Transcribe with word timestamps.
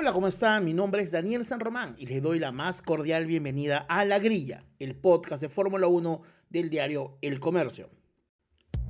Hola, 0.00 0.14
¿cómo 0.14 0.28
están? 0.28 0.64
Mi 0.64 0.72
nombre 0.72 1.02
es 1.02 1.10
Daniel 1.10 1.44
San 1.44 1.60
Román 1.60 1.94
y 1.98 2.06
les 2.06 2.22
doy 2.22 2.38
la 2.38 2.52
más 2.52 2.80
cordial 2.80 3.26
bienvenida 3.26 3.84
a 3.86 4.06
La 4.06 4.18
Grilla, 4.18 4.64
el 4.78 4.96
podcast 4.96 5.42
de 5.42 5.50
Fórmula 5.50 5.88
1 5.88 6.22
del 6.48 6.70
diario 6.70 7.18
El 7.20 7.38
Comercio. 7.38 7.90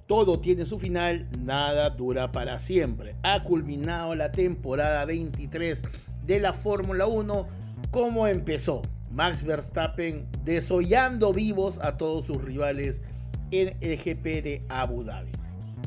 Todo 0.07 0.39
tiene 0.39 0.67
su 0.67 0.79
final, 0.79 1.29
nada 1.37 1.91
dura 1.91 2.31
para 2.31 2.61
siempre. 2.61 3.17
Ha 3.25 3.43
culminado 3.43 4.15
la 4.15 4.31
temporada 4.31 5.05
23 5.05 5.83
de 6.27 6.39
la 6.39 6.53
Fórmula 6.53 7.09
1 7.09 7.49
como 7.91 8.29
empezó. 8.29 8.81
Max 9.11 9.43
Verstappen 9.43 10.29
desollando 10.45 11.33
vivos 11.33 11.81
a 11.81 11.97
todos 11.97 12.27
sus 12.27 12.41
rivales 12.41 13.03
en 13.51 13.77
el 13.81 13.97
GP 13.99 14.45
de 14.45 14.65
Abu 14.69 15.03
Dhabi. 15.03 15.33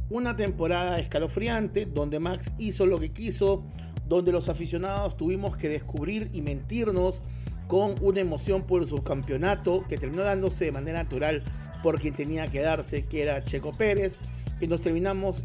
Una 0.09 0.35
temporada 0.35 0.99
escalofriante 0.99 1.85
donde 1.85 2.19
Max 2.19 2.51
hizo 2.57 2.85
lo 2.85 2.99
que 2.99 3.13
quiso, 3.13 3.63
donde 4.07 4.31
los 4.31 4.49
aficionados 4.49 5.17
tuvimos 5.17 5.55
que 5.55 5.69
descubrir 5.69 6.29
y 6.33 6.41
mentirnos 6.41 7.21
con 7.67 7.95
una 8.01 8.19
emoción 8.19 8.63
por 8.63 8.81
el 8.81 8.87
subcampeonato 8.87 9.85
que 9.87 9.97
terminó 9.97 10.23
dándose 10.23 10.65
de 10.65 10.71
manera 10.71 11.03
natural 11.03 11.43
por 11.81 11.99
quien 11.99 12.13
tenía 12.13 12.47
que 12.47 12.61
darse, 12.61 13.05
que 13.05 13.21
era 13.21 13.43
Checo 13.43 13.71
Pérez, 13.73 14.17
y 14.59 14.67
nos 14.67 14.81
terminamos 14.81 15.43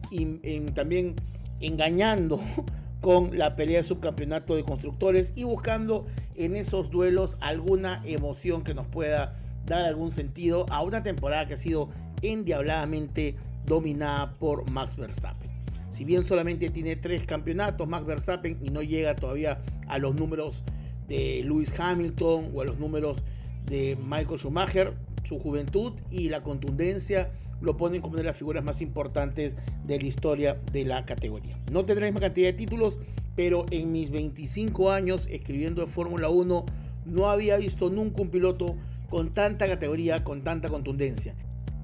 también 0.75 1.17
engañando 1.61 2.41
con 3.01 3.39
la 3.39 3.57
pelea 3.57 3.83
de 3.83 3.89
subcampeonato 3.89 4.55
de 4.57 4.65
constructores 4.65 5.33
y 5.37 5.45
buscando 5.45 6.07
en 6.35 6.57
esos 6.57 6.91
duelos 6.91 7.37
alguna 7.41 8.03
emoción 8.05 8.63
que 8.63 8.75
nos 8.75 8.87
pueda 8.87 9.37
dar 9.67 9.85
algún 9.85 10.11
sentido 10.11 10.67
a 10.71 10.83
una 10.83 11.03
temporada 11.03 11.47
que 11.47 11.55
ha 11.55 11.59
sido 11.59 11.91
endiabladamente 12.23 13.37
dominada 13.67 14.35
por 14.39 14.69
Max 14.71 14.97
Verstappen. 14.97 15.48
Si 15.91 16.05
bien 16.05 16.25
solamente 16.25 16.71
tiene 16.71 16.97
tres 16.97 17.25
campeonatos 17.27 17.89
Max 17.89 18.07
Verstappen 18.07 18.59
y 18.63 18.71
no 18.71 18.83
llega 18.83 19.17
todavía 19.17 19.61
a 19.87 19.99
los 19.99 20.15
números 20.15 20.65
de 21.09 21.43
Lewis 21.45 21.73
Hamilton 21.79 22.51
o 22.55 22.61
a 22.61 22.65
los 22.65 22.79
números 22.79 23.23
de 23.67 23.97
Michael 24.03 24.39
Schumacher, 24.39 24.95
su 25.25 25.39
juventud 25.39 25.95
y 26.11 26.29
la 26.29 26.43
contundencia 26.43 27.31
lo 27.61 27.77
ponen 27.77 28.01
como 28.01 28.15
una 28.15 28.23
de 28.23 28.29
las 28.29 28.37
figuras 28.37 28.63
más 28.63 28.81
importantes 28.81 29.57
de 29.87 29.99
la 29.99 30.07
historia 30.07 30.61
de 30.73 30.85
la 30.85 31.05
categoría. 31.05 31.59
No 31.73 31.85
tendrá 31.85 32.07
la 32.07 32.13
misma 32.13 32.21
cantidad 32.21 32.49
de 32.49 32.53
títulos, 32.53 32.99
pero 33.35 33.67
en 33.71 33.93
mis 33.93 34.11
25 34.11 34.91
años 34.91 35.27
escribiendo 35.31 35.81
de 35.81 35.87
Fórmula 35.87 36.29
1 36.29 36.65
no 37.07 37.27
había 37.27 37.57
visto 37.57 37.91
nunca 37.91 38.23
un 38.23 38.31
piloto 38.31 38.77
con 39.09 39.33
tanta 39.33 39.67
categoría, 39.67 40.23
con 40.23 40.43
tanta 40.43 40.69
contundencia. 40.69 41.35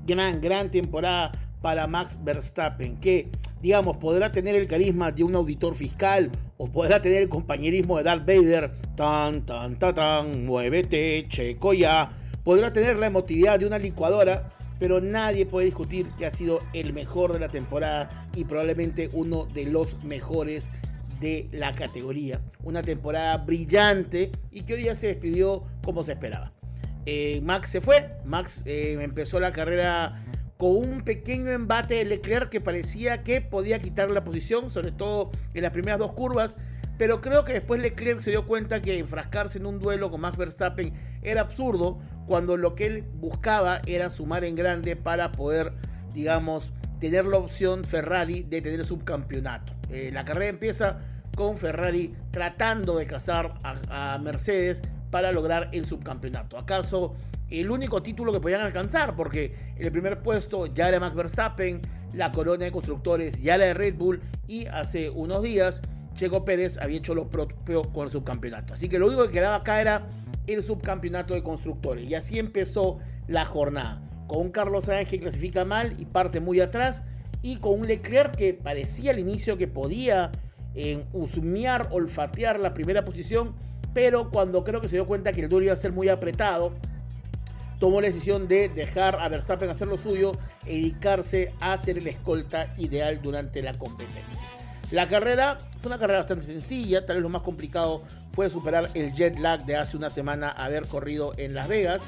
Gran, 0.06 0.40
gran 0.40 0.70
temporada 0.70 1.32
para 1.62 1.86
Max 1.86 2.18
Verstappen, 2.22 2.98
que, 2.98 3.30
digamos, 3.64 3.96
podrá 3.96 4.30
tener 4.30 4.54
el 4.56 4.68
carisma 4.68 5.10
de 5.10 5.24
un 5.24 5.34
auditor 5.34 5.74
fiscal 5.74 6.30
o 6.58 6.70
podrá 6.70 7.00
tener 7.00 7.22
el 7.22 7.30
compañerismo 7.30 7.96
de 7.96 8.02
Darth 8.02 8.26
Vader, 8.26 8.70
tan, 8.94 9.46
tan, 9.46 9.78
tan, 9.78 9.94
tan, 9.94 10.44
muévete, 10.44 11.24
checo 11.30 11.72
ya, 11.72 12.14
podrá 12.44 12.74
tener 12.74 12.98
la 12.98 13.06
emotividad 13.06 13.58
de 13.58 13.66
una 13.66 13.78
licuadora, 13.78 14.50
pero 14.78 15.00
nadie 15.00 15.46
puede 15.46 15.64
discutir 15.64 16.06
que 16.18 16.26
ha 16.26 16.30
sido 16.30 16.60
el 16.74 16.92
mejor 16.92 17.32
de 17.32 17.40
la 17.40 17.48
temporada 17.48 18.28
y 18.36 18.44
probablemente 18.44 19.08
uno 19.14 19.46
de 19.46 19.64
los 19.64 19.96
mejores 20.04 20.70
de 21.18 21.48
la 21.50 21.72
categoría. 21.72 22.42
Una 22.64 22.82
temporada 22.82 23.38
brillante 23.38 24.30
y 24.52 24.64
que 24.64 24.74
hoy 24.74 24.82
día 24.82 24.94
se 24.94 25.06
despidió 25.06 25.64
como 25.82 26.04
se 26.04 26.12
esperaba. 26.12 26.52
Eh, 27.06 27.40
Max 27.42 27.70
se 27.70 27.80
fue, 27.80 28.10
Max 28.26 28.62
eh, 28.66 28.98
empezó 29.00 29.40
la 29.40 29.52
carrera 29.52 30.22
con 30.56 30.76
un 30.76 31.02
pequeño 31.02 31.50
embate 31.50 31.94
de 31.94 32.04
Leclerc 32.04 32.48
que 32.48 32.60
parecía 32.60 33.22
que 33.22 33.40
podía 33.40 33.80
quitar 33.80 34.10
la 34.10 34.24
posición, 34.24 34.70
sobre 34.70 34.92
todo 34.92 35.30
en 35.52 35.62
las 35.62 35.72
primeras 35.72 35.98
dos 35.98 36.12
curvas, 36.12 36.56
pero 36.96 37.20
creo 37.20 37.44
que 37.44 37.54
después 37.54 37.80
Leclerc 37.80 38.20
se 38.20 38.30
dio 38.30 38.46
cuenta 38.46 38.80
que 38.80 38.98
enfrascarse 38.98 39.58
en 39.58 39.66
un 39.66 39.80
duelo 39.80 40.10
con 40.10 40.20
Max 40.20 40.36
Verstappen 40.36 40.92
era 41.22 41.40
absurdo 41.40 41.98
cuando 42.26 42.56
lo 42.56 42.74
que 42.74 42.86
él 42.86 43.04
buscaba 43.14 43.80
era 43.86 44.10
sumar 44.10 44.44
en 44.44 44.54
grande 44.54 44.94
para 44.94 45.32
poder, 45.32 45.72
digamos, 46.12 46.72
tener 47.00 47.26
la 47.26 47.38
opción 47.38 47.84
Ferrari 47.84 48.44
de 48.44 48.62
tener 48.62 48.86
subcampeonato. 48.86 49.72
Eh, 49.90 50.10
la 50.12 50.24
carrera 50.24 50.50
empieza 50.50 51.00
con 51.36 51.58
Ferrari 51.58 52.14
tratando 52.30 52.96
de 52.96 53.06
cazar 53.06 53.54
a, 53.64 54.14
a 54.14 54.18
Mercedes 54.18 54.82
para 55.10 55.32
lograr 55.32 55.70
el 55.72 55.86
subcampeonato. 55.86 56.56
¿Acaso 56.56 57.16
el 57.60 57.70
único 57.70 58.02
título 58.02 58.32
que 58.32 58.40
podían 58.40 58.60
alcanzar? 58.60 59.16
Porque 59.16 59.54
en 59.76 59.84
el 59.84 59.92
primer 59.92 60.22
puesto 60.22 60.66
ya 60.66 60.88
era 60.88 61.00
Max 61.00 61.14
Verstappen, 61.14 61.80
la 62.12 62.32
corona 62.32 62.64
de 62.64 62.72
constructores 62.72 63.42
ya 63.42 63.56
era 63.56 63.66
de 63.66 63.74
Red 63.74 63.96
Bull 63.96 64.20
y 64.46 64.66
hace 64.66 65.10
unos 65.10 65.42
días 65.42 65.82
Checo 66.14 66.44
Pérez 66.44 66.78
había 66.78 66.98
hecho 66.98 67.14
lo 67.14 67.28
propio 67.28 67.82
con 67.82 68.04
el 68.04 68.10
subcampeonato. 68.10 68.74
Así 68.74 68.88
que 68.88 68.98
lo 68.98 69.06
único 69.06 69.26
que 69.26 69.32
quedaba 69.32 69.56
acá 69.56 69.80
era 69.80 70.06
el 70.46 70.62
subcampeonato 70.62 71.34
de 71.34 71.42
constructores. 71.42 72.08
Y 72.08 72.14
así 72.14 72.38
empezó 72.38 72.98
la 73.26 73.44
jornada. 73.44 74.00
Con 74.28 74.38
un 74.38 74.50
Carlos 74.50 74.84
Sainz 74.84 75.08
que 75.08 75.20
clasifica 75.20 75.64
mal 75.64 75.96
y 75.98 76.04
parte 76.04 76.40
muy 76.40 76.60
atrás. 76.60 77.02
Y 77.42 77.56
con 77.56 77.80
un 77.80 77.86
Leclerc 77.86 78.36
que 78.36 78.54
parecía 78.54 79.10
al 79.10 79.18
inicio 79.18 79.58
que 79.58 79.68
podía 79.68 80.30
eh, 80.74 81.04
husmear, 81.12 81.88
olfatear 81.90 82.60
la 82.60 82.74
primera 82.74 83.04
posición. 83.04 83.54
Pero 83.92 84.30
cuando 84.30 84.64
creo 84.64 84.80
que 84.80 84.88
se 84.88 84.96
dio 84.96 85.06
cuenta 85.06 85.32
que 85.32 85.42
el 85.42 85.48
duelo 85.48 85.66
iba 85.66 85.74
a 85.74 85.76
ser 85.76 85.92
muy 85.92 86.08
apretado, 86.08 86.74
tomó 87.84 88.00
la 88.00 88.06
decisión 88.06 88.48
de 88.48 88.70
dejar 88.70 89.20
a 89.20 89.28
Verstappen 89.28 89.68
hacer 89.68 89.88
lo 89.88 89.98
suyo 89.98 90.32
e 90.64 90.76
dedicarse 90.76 91.52
a 91.60 91.76
ser 91.76 91.98
el 91.98 92.06
escolta 92.06 92.72
ideal 92.78 93.20
durante 93.20 93.60
la 93.60 93.74
competencia. 93.74 94.48
La 94.90 95.06
carrera 95.06 95.58
fue 95.82 95.90
una 95.90 95.98
carrera 95.98 96.20
bastante 96.20 96.46
sencilla, 96.46 97.04
tal 97.04 97.16
vez 97.16 97.22
lo 97.22 97.28
más 97.28 97.42
complicado 97.42 98.02
fue 98.32 98.48
superar 98.48 98.88
el 98.94 99.12
jet 99.14 99.38
lag 99.38 99.66
de 99.66 99.76
hace 99.76 99.98
una 99.98 100.08
semana 100.08 100.48
haber 100.48 100.86
corrido 100.86 101.34
en 101.36 101.52
Las 101.52 101.68
Vegas. 101.68 102.00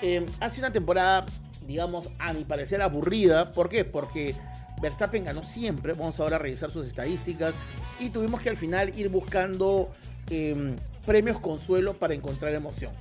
Eh, 0.00 0.24
hace 0.40 0.60
una 0.60 0.72
temporada, 0.72 1.26
digamos, 1.66 2.08
a 2.18 2.32
mi 2.32 2.44
parecer 2.44 2.80
aburrida. 2.80 3.52
¿Por 3.52 3.68
qué? 3.68 3.84
Porque 3.84 4.34
Verstappen 4.80 5.24
ganó 5.24 5.42
siempre. 5.42 5.92
Vamos 5.92 6.18
ahora 6.20 6.36
a 6.36 6.38
revisar 6.38 6.70
sus 6.70 6.86
estadísticas. 6.86 7.52
Y 8.00 8.08
tuvimos 8.08 8.40
que 8.40 8.48
al 8.48 8.56
final 8.56 8.98
ir 8.98 9.10
buscando 9.10 9.90
eh, 10.30 10.74
premios 11.04 11.38
consuelo 11.38 11.92
para 11.92 12.14
encontrar 12.14 12.54
emoción. 12.54 12.92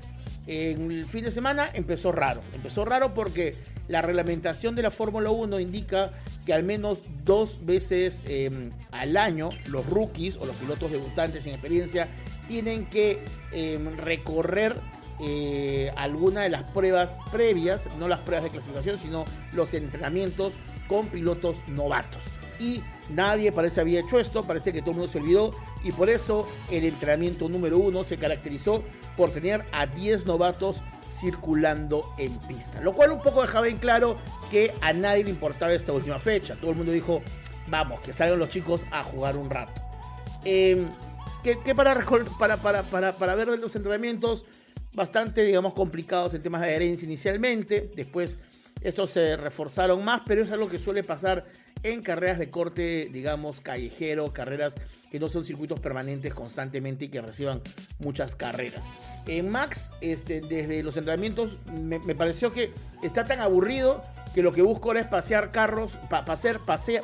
En 0.47 0.91
el 0.91 1.05
fin 1.05 1.25
de 1.25 1.31
semana 1.31 1.69
empezó 1.73 2.11
raro. 2.11 2.41
Empezó 2.53 2.85
raro 2.85 3.13
porque 3.13 3.53
la 3.89 4.01
reglamentación 4.01 4.75
de 4.75 4.81
la 4.81 4.91
Fórmula 4.91 5.29
1 5.29 5.59
indica 5.59 6.11
que 6.45 6.53
al 6.53 6.63
menos 6.63 7.01
dos 7.25 7.65
veces 7.65 8.23
eh, 8.27 8.71
al 8.91 9.17
año 9.17 9.49
los 9.67 9.85
rookies 9.87 10.37
o 10.37 10.45
los 10.45 10.55
pilotos 10.55 10.91
debutantes 10.91 11.43
sin 11.43 11.53
experiencia 11.53 12.07
tienen 12.47 12.85
que 12.85 13.19
eh, 13.51 13.79
recorrer 13.97 14.77
eh, 15.19 15.91
alguna 15.95 16.41
de 16.41 16.49
las 16.49 16.63
pruebas 16.63 17.17
previas, 17.31 17.89
no 17.99 18.07
las 18.07 18.19
pruebas 18.21 18.45
de 18.45 18.51
clasificación, 18.51 18.97
sino 18.99 19.25
los 19.51 19.73
entrenamientos 19.73 20.53
con 20.87 21.07
pilotos 21.07 21.57
novatos. 21.67 22.23
Y 22.59 22.81
nadie 23.09 23.51
parece 23.51 23.81
había 23.81 23.99
hecho 23.99 24.19
esto, 24.19 24.43
parece 24.43 24.71
que 24.71 24.81
todo 24.81 24.91
el 24.91 24.97
mundo 24.97 25.11
se 25.11 25.19
olvidó 25.19 25.51
y 25.87 25.91
por 25.93 26.09
eso 26.09 26.45
el 26.69 26.83
entrenamiento 26.83 27.47
número 27.47 27.77
uno 27.77 28.03
se 28.03 28.17
caracterizó 28.17 28.83
por 29.15 29.31
tener 29.31 29.63
a 29.71 29.87
10 29.87 30.25
novatos 30.25 30.81
circulando 31.09 32.03
en 32.17 32.37
pista. 32.39 32.81
Lo 32.81 32.93
cual 32.93 33.11
un 33.11 33.21
poco 33.21 33.41
dejaba 33.41 33.69
en 33.69 33.77
claro 33.77 34.17
que 34.49 34.73
a 34.81 34.91
nadie 34.91 35.23
le 35.23 35.29
importaba 35.29 35.71
esta 35.71 35.93
última 35.93 36.19
fecha. 36.19 36.55
Todo 36.55 36.71
el 36.71 36.77
mundo 36.77 36.91
dijo, 36.91 37.21
vamos, 37.67 38.01
que 38.01 38.11
salgan 38.11 38.37
los 38.37 38.49
chicos 38.49 38.81
a 38.91 39.01
jugar 39.01 39.37
un 39.37 39.49
rato. 39.49 39.81
Eh, 40.43 40.85
que, 41.43 41.73
para 41.73 41.95
ver 43.35 43.47
los 43.47 43.73
entrenamientos 43.73 44.45
bastante, 44.93 45.43
digamos, 45.43 45.73
complicados 45.73 46.33
en 46.33 46.43
temas 46.43 46.59
de 46.61 46.67
adherencia 46.67 47.05
inicialmente. 47.05 47.89
Después 47.95 48.37
estos 48.81 49.11
se 49.11 49.37
reforzaron 49.37 50.03
más, 50.03 50.23
pero 50.25 50.43
es 50.43 50.51
algo 50.51 50.67
que 50.67 50.79
suele 50.79 51.03
pasar 51.03 51.45
en 51.83 52.01
carreras 52.01 52.39
de 52.39 52.49
corte, 52.49 53.09
digamos, 53.11 53.61
callejero, 53.61 54.33
carreras 54.33 54.75
que 55.11 55.19
no 55.19 55.27
son 55.27 55.43
circuitos 55.43 55.79
permanentes 55.79 56.33
constantemente 56.33 57.05
y 57.05 57.09
que 57.09 57.21
reciban 57.21 57.61
muchas 57.99 58.35
carreras. 58.35 58.85
En 59.25 59.49
Max, 59.49 59.93
este, 60.01 60.41
desde 60.41 60.83
los 60.83 60.97
entrenamientos, 60.97 61.59
me, 61.71 61.99
pareció 61.99 62.51
que 62.51 62.73
está 63.01 63.25
tan 63.25 63.39
aburrido 63.39 64.01
que 64.33 64.41
lo 64.41 64.51
que 64.51 64.61
busco 64.61 64.89
ahora 64.89 65.01
es 65.01 65.07
pasear 65.07 65.51
carros, 65.51 65.97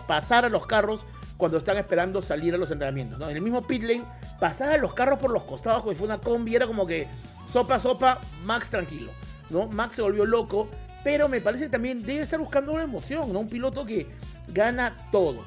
pasar 0.08 0.46
a 0.46 0.50
los 0.50 0.66
carros 0.66 1.06
cuando 1.38 1.58
están 1.58 1.78
esperando 1.78 2.22
salir 2.22 2.54
a 2.54 2.58
los 2.58 2.72
entrenamientos. 2.72 3.22
En 3.30 3.36
el 3.36 3.42
mismo 3.42 3.66
pit 3.66 3.84
lane, 3.84 4.04
pasar 4.40 4.72
a 4.72 4.78
los 4.78 4.94
carros 4.94 5.20
por 5.20 5.32
los 5.32 5.44
costados 5.44 5.82
como 5.82 5.94
si 5.94 5.98
fue 5.98 6.08
una 6.08 6.20
combi, 6.20 6.56
era 6.56 6.68
como 6.68 6.86
que 6.86 7.08
sopa, 7.52 7.80
sopa, 7.80 8.20
Max 8.46 8.70
tranquilo. 8.70 9.12
¿no? 9.50 9.68
Max 9.68 9.96
se 9.96 10.02
volvió 10.02 10.26
loco, 10.26 10.70
pero 11.04 11.28
me 11.28 11.42
parece 11.42 11.66
que 11.66 11.70
también 11.70 12.04
debe 12.06 12.22
estar 12.22 12.40
buscando 12.40 12.72
una 12.72 12.84
emoción, 12.84 13.32
¿no? 13.34 13.40
un 13.40 13.48
piloto 13.48 13.86
que 13.86 14.08
gana 14.50 14.96
todo. 15.12 15.44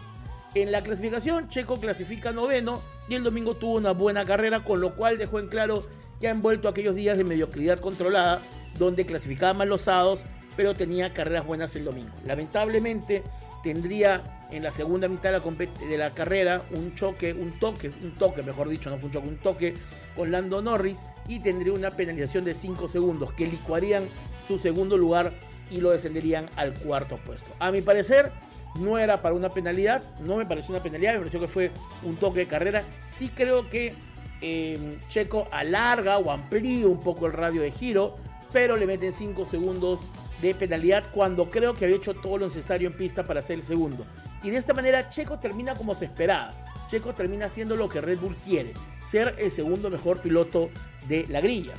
En 0.54 0.72
la 0.72 0.80
clasificación, 0.80 1.48
Checo 1.48 1.76
clasifica 1.76 2.32
noveno 2.32 2.80
y 3.08 3.14
el 3.14 3.24
domingo 3.24 3.54
tuvo 3.54 3.76
una 3.76 3.92
buena 3.92 4.24
carrera, 4.24 4.64
con 4.64 4.80
lo 4.80 4.94
cual 4.94 5.18
dejó 5.18 5.38
en 5.38 5.48
claro 5.48 5.86
que 6.20 6.28
han 6.28 6.40
vuelto 6.40 6.68
aquellos 6.68 6.94
días 6.94 7.18
de 7.18 7.24
mediocridad 7.24 7.78
controlada, 7.78 8.40
donde 8.78 9.04
clasificaba 9.04 9.52
mal 9.52 9.68
los 9.68 9.82
sábados, 9.82 10.20
pero 10.56 10.74
tenía 10.74 11.12
carreras 11.12 11.46
buenas 11.46 11.76
el 11.76 11.84
domingo. 11.84 12.12
Lamentablemente, 12.24 13.22
tendría 13.62 14.22
en 14.50 14.62
la 14.62 14.72
segunda 14.72 15.08
mitad 15.08 15.32
de 15.32 15.38
la, 15.38 15.88
de 15.88 15.98
la, 15.98 16.10
carrera 16.12 16.62
un 16.70 16.94
choque, 16.94 17.32
un 17.32 17.50
toque, 17.58 17.90
un 18.02 18.14
toque, 18.14 18.42
mejor 18.42 18.68
dicho, 18.68 18.88
no 18.88 18.96
fue 18.96 19.06
un 19.06 19.12
choque, 19.12 19.28
un 19.28 19.38
toque 19.38 19.74
con 20.14 20.30
Lando 20.30 20.62
Norris 20.62 21.00
y 21.28 21.40
tendría 21.40 21.72
una 21.72 21.90
penalización 21.90 22.44
de 22.44 22.54
5 22.54 22.88
segundos 22.88 23.32
que 23.32 23.46
licuarían 23.46 24.08
su 24.46 24.58
segundo 24.58 24.96
lugar 24.96 25.32
y 25.70 25.80
lo 25.80 25.90
descenderían 25.90 26.48
al 26.56 26.74
cuarto 26.74 27.16
puesto. 27.16 27.50
A 27.58 27.72
mi 27.72 27.82
parecer, 27.82 28.30
no 28.78 28.98
era 28.98 29.22
para 29.22 29.34
una 29.34 29.48
penalidad, 29.50 30.02
no 30.20 30.36
me 30.36 30.46
pareció 30.46 30.74
una 30.74 30.82
penalidad, 30.82 31.14
me 31.14 31.18
pareció 31.20 31.40
que 31.40 31.48
fue 31.48 31.70
un 32.02 32.16
toque 32.16 32.40
de 32.40 32.46
carrera. 32.46 32.82
Sí 33.08 33.30
creo 33.34 33.68
que 33.68 33.94
em, 34.40 34.98
Checo 35.08 35.48
alarga 35.50 36.18
o 36.18 36.30
amplía 36.30 36.86
un 36.86 37.00
poco 37.00 37.26
el 37.26 37.32
radio 37.32 37.62
de 37.62 37.70
giro, 37.70 38.16
pero 38.52 38.76
le 38.76 38.86
meten 38.86 39.12
5 39.12 39.46
segundos 39.46 40.00
de 40.40 40.54
penalidad 40.54 41.04
cuando 41.12 41.50
creo 41.50 41.74
que 41.74 41.84
había 41.84 41.96
hecho 41.96 42.14
todo 42.14 42.38
lo 42.38 42.46
necesario 42.46 42.88
en 42.88 42.96
pista 42.96 43.24
para 43.24 43.42
ser 43.42 43.58
el 43.58 43.62
segundo. 43.62 44.04
Y 44.42 44.50
de 44.50 44.58
esta 44.58 44.74
manera 44.74 45.08
Checo 45.08 45.38
termina 45.38 45.74
como 45.74 45.94
se 45.94 46.04
esperaba. 46.04 46.50
Checo 46.88 47.14
termina 47.14 47.46
haciendo 47.46 47.74
lo 47.76 47.88
que 47.88 48.00
Red 48.00 48.20
Bull 48.20 48.36
quiere, 48.44 48.72
ser 49.06 49.34
el 49.38 49.50
segundo 49.50 49.90
mejor 49.90 50.20
piloto 50.20 50.70
de 51.08 51.26
la 51.28 51.40
grilla. 51.40 51.74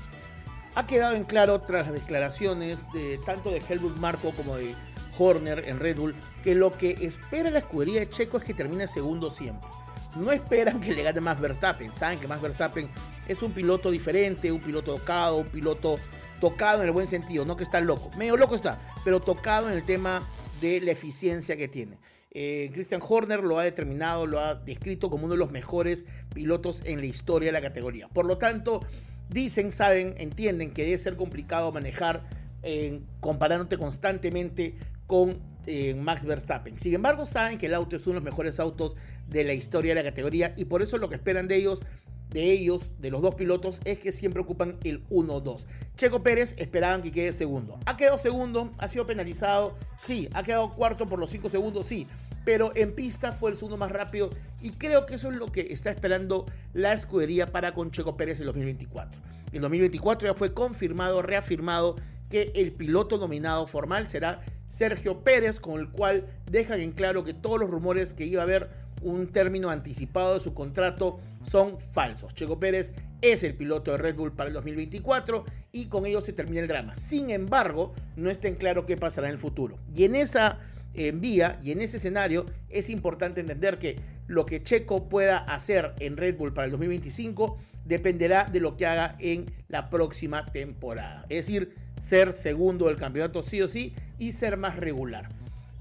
Ha 0.76 0.86
quedado 0.86 1.16
en 1.16 1.24
claro 1.24 1.62
tras 1.62 1.88
las 1.88 2.02
declaraciones 2.02 2.86
de 2.92 3.20
tanto 3.26 3.50
de 3.50 3.62
Helmut 3.68 3.98
Marco 3.98 4.32
como 4.32 4.58
de 4.58 4.76
Horner 5.18 5.64
en 5.68 5.80
Red 5.80 5.98
Bull 5.98 6.16
que 6.44 6.56
lo 6.56 6.72
que 6.72 6.92
espera 6.92 7.50
la 7.50 7.60
escudería 7.60 8.00
de 8.00 8.10
Checo 8.10 8.38
es 8.38 8.44
que 8.44 8.54
termine 8.54 8.88
segundo 8.88 9.30
siempre. 9.30 9.68
No 10.16 10.32
esperan 10.32 10.82
que 10.82 10.94
le 10.94 11.04
gane 11.04 11.22
más 11.22 11.40
Verstappen, 11.40 11.94
saben 11.94 12.20
que 12.20 12.28
más 12.28 12.42
Verstappen 12.42 12.90
es 13.28 13.42
un 13.42 13.52
piloto 13.52 13.92
diferente, 13.92 14.52
un 14.52 14.62
piloto 14.62 14.96
tocado, 14.96 15.38
un 15.38 15.48
piloto 15.48 15.98
tocado 16.40 16.82
en 16.82 16.88
el 16.88 16.94
buen 16.94 17.08
sentido, 17.08 17.46
no 17.46 17.58
que 17.58 17.64
está 17.64 17.82
loco, 17.82 18.10
medio 18.18 18.38
loco 18.38 18.56
está, 18.56 18.80
pero 19.04 19.20
tocado 19.20 19.68
en 19.68 19.74
el 19.74 19.84
tema 19.84 20.28
de 20.62 20.82
la 20.82 20.92
eficiencia 20.92 21.58
que 21.58 21.68
tiene. 21.68 21.98
Eh, 22.32 22.70
Christian 22.74 23.02
Horner 23.08 23.44
lo 23.44 23.58
ha 23.58 23.64
determinado, 23.64 24.28
lo 24.28 24.40
ha 24.40 24.56
descrito 24.56 25.10
como 25.10 25.26
uno 25.26 25.34
de 25.34 25.40
los 25.40 25.52
mejores 25.52 26.06
pilotos 26.34 26.82
en 26.86 27.00
la 27.00 27.06
historia 27.06 27.48
de 27.48 27.54
la 27.54 27.62
categoría. 27.62 28.08
Por 28.10 28.26
lo 28.26 28.38
tanto, 28.38 28.82
dicen, 29.30 29.72
saben, 29.72 30.16
entienden 30.18 30.72
que 30.72 30.84
debe 30.84 30.98
ser 30.98 31.16
complicado 31.16 31.72
manejar 31.72 32.24
eh, 32.64 33.02
comparándote 33.22 33.78
constantemente 33.78 34.76
con 35.08 35.40
eh, 35.66 35.96
Max 35.96 36.24
Verstappen. 36.24 36.80
Sin 36.80 36.94
embargo, 36.94 37.26
saben 37.26 37.58
que 37.58 37.66
el 37.66 37.74
auto 37.74 37.96
es 37.96 38.06
uno 38.06 38.16
de 38.16 38.20
los 38.20 38.24
mejores 38.24 38.60
autos 38.60 38.96
de 39.28 39.44
la 39.44 39.54
historia 39.54 39.96
de 39.96 40.04
la 40.04 40.10
categoría 40.10 40.54
y 40.56 40.66
por 40.66 40.82
eso 40.82 40.98
lo 40.98 41.10
que 41.10 41.16
esperan 41.16 41.48
de 41.48 41.56
ellos 41.56 41.82
de 42.30 42.52
ellos, 42.52 42.92
de 43.00 43.10
los 43.10 43.22
dos 43.22 43.36
pilotos, 43.36 43.80
es 43.86 44.00
que 44.00 44.12
siempre 44.12 44.42
ocupan 44.42 44.78
el 44.84 45.08
1-2. 45.10 45.66
Checo 45.96 46.24
Pérez 46.24 46.56
esperaban 46.58 47.02
que 47.02 47.12
quede 47.12 47.32
segundo. 47.34 47.80
¿Ha 47.86 47.96
quedado 47.96 48.18
segundo? 48.18 48.72
¿Ha 48.78 48.88
sido 48.88 49.08
penalizado? 49.08 49.78
Sí. 49.98 50.30
¿Ha 50.34 50.44
quedado 50.44 50.74
cuarto 50.74 51.08
por 51.08 51.20
los 51.20 51.30
5 51.30 51.50
segundos? 51.50 51.88
Sí. 51.88 52.08
Pero 52.44 52.72
en 52.76 52.94
pista 52.94 53.32
fue 53.32 53.52
el 53.52 53.58
segundo 53.58 53.78
más 53.78 53.92
rápido 53.92 54.30
y 54.62 54.72
creo 54.72 55.06
que 55.06 55.16
eso 55.16 55.30
es 55.32 55.38
lo 55.38 55.48
que 55.48 55.68
está 55.72 55.90
esperando 55.90 56.46
la 56.74 56.94
escudería 56.94 57.48
para 57.48 57.74
con 57.74 57.92
Checo 57.92 58.16
Pérez 58.16 58.40
en 58.40 58.46
2024. 58.46 59.22
En 59.52 59.62
2024 59.62 60.30
ya 60.30 60.34
fue 60.34 60.54
confirmado, 60.54 61.22
reafirmado 61.22 61.96
que 62.30 62.52
el 62.56 62.74
piloto 62.74 63.18
nominado 63.18 63.68
formal 63.68 64.08
será 64.08 64.42
Sergio 64.68 65.24
Pérez, 65.24 65.60
con 65.60 65.80
el 65.80 65.90
cual 65.90 66.28
dejan 66.50 66.80
en 66.80 66.92
claro 66.92 67.24
que 67.24 67.34
todos 67.34 67.60
los 67.60 67.70
rumores 67.70 68.14
que 68.14 68.26
iba 68.26 68.42
a 68.42 68.46
haber 68.46 68.70
un 69.02 69.28
término 69.28 69.70
anticipado 69.70 70.36
de 70.36 70.40
su 70.40 70.54
contrato 70.54 71.20
son 71.50 71.80
falsos. 71.80 72.34
Checo 72.34 72.60
Pérez 72.60 72.94
es 73.22 73.44
el 73.44 73.56
piloto 73.56 73.92
de 73.92 73.98
Red 73.98 74.16
Bull 74.16 74.34
para 74.34 74.50
el 74.50 74.54
2024 74.54 75.46
y 75.72 75.86
con 75.86 76.06
ello 76.06 76.22
se 76.22 76.34
termina 76.34 76.62
el 76.62 76.68
drama. 76.68 76.96
Sin 76.96 77.30
embargo, 77.30 77.94
no 78.16 78.30
está 78.30 78.48
en 78.48 78.56
claro 78.56 78.86
qué 78.86 78.98
pasará 78.98 79.28
en 79.28 79.34
el 79.34 79.40
futuro. 79.40 79.78
Y 79.96 80.04
en 80.04 80.16
esa 80.16 80.60
en 80.94 81.22
vía 81.22 81.60
y 81.62 81.72
en 81.72 81.82
ese 81.82 81.98
escenario 81.98 82.46
es 82.70 82.90
importante 82.90 83.40
entender 83.40 83.78
que 83.78 83.98
lo 84.28 84.46
que 84.46 84.62
Checo 84.62 85.10
pueda 85.10 85.38
hacer 85.38 85.94
en 86.00 86.18
Red 86.18 86.38
Bull 86.38 86.54
para 86.54 86.66
el 86.66 86.72
2025 86.72 87.58
dependerá 87.86 88.44
de 88.44 88.60
lo 88.60 88.76
que 88.76 88.86
haga 88.86 89.16
en 89.20 89.46
la 89.70 89.90
próxima 89.90 90.46
temporada. 90.46 91.26
Es 91.30 91.46
decir, 91.46 91.76
ser 92.00 92.34
segundo 92.34 92.88
del 92.88 92.98
campeonato 92.98 93.42
sí 93.42 93.62
o 93.62 93.68
sí 93.68 93.94
y 94.20 94.34
ser 94.34 94.58
más 94.58 94.76
regular. 94.76 95.30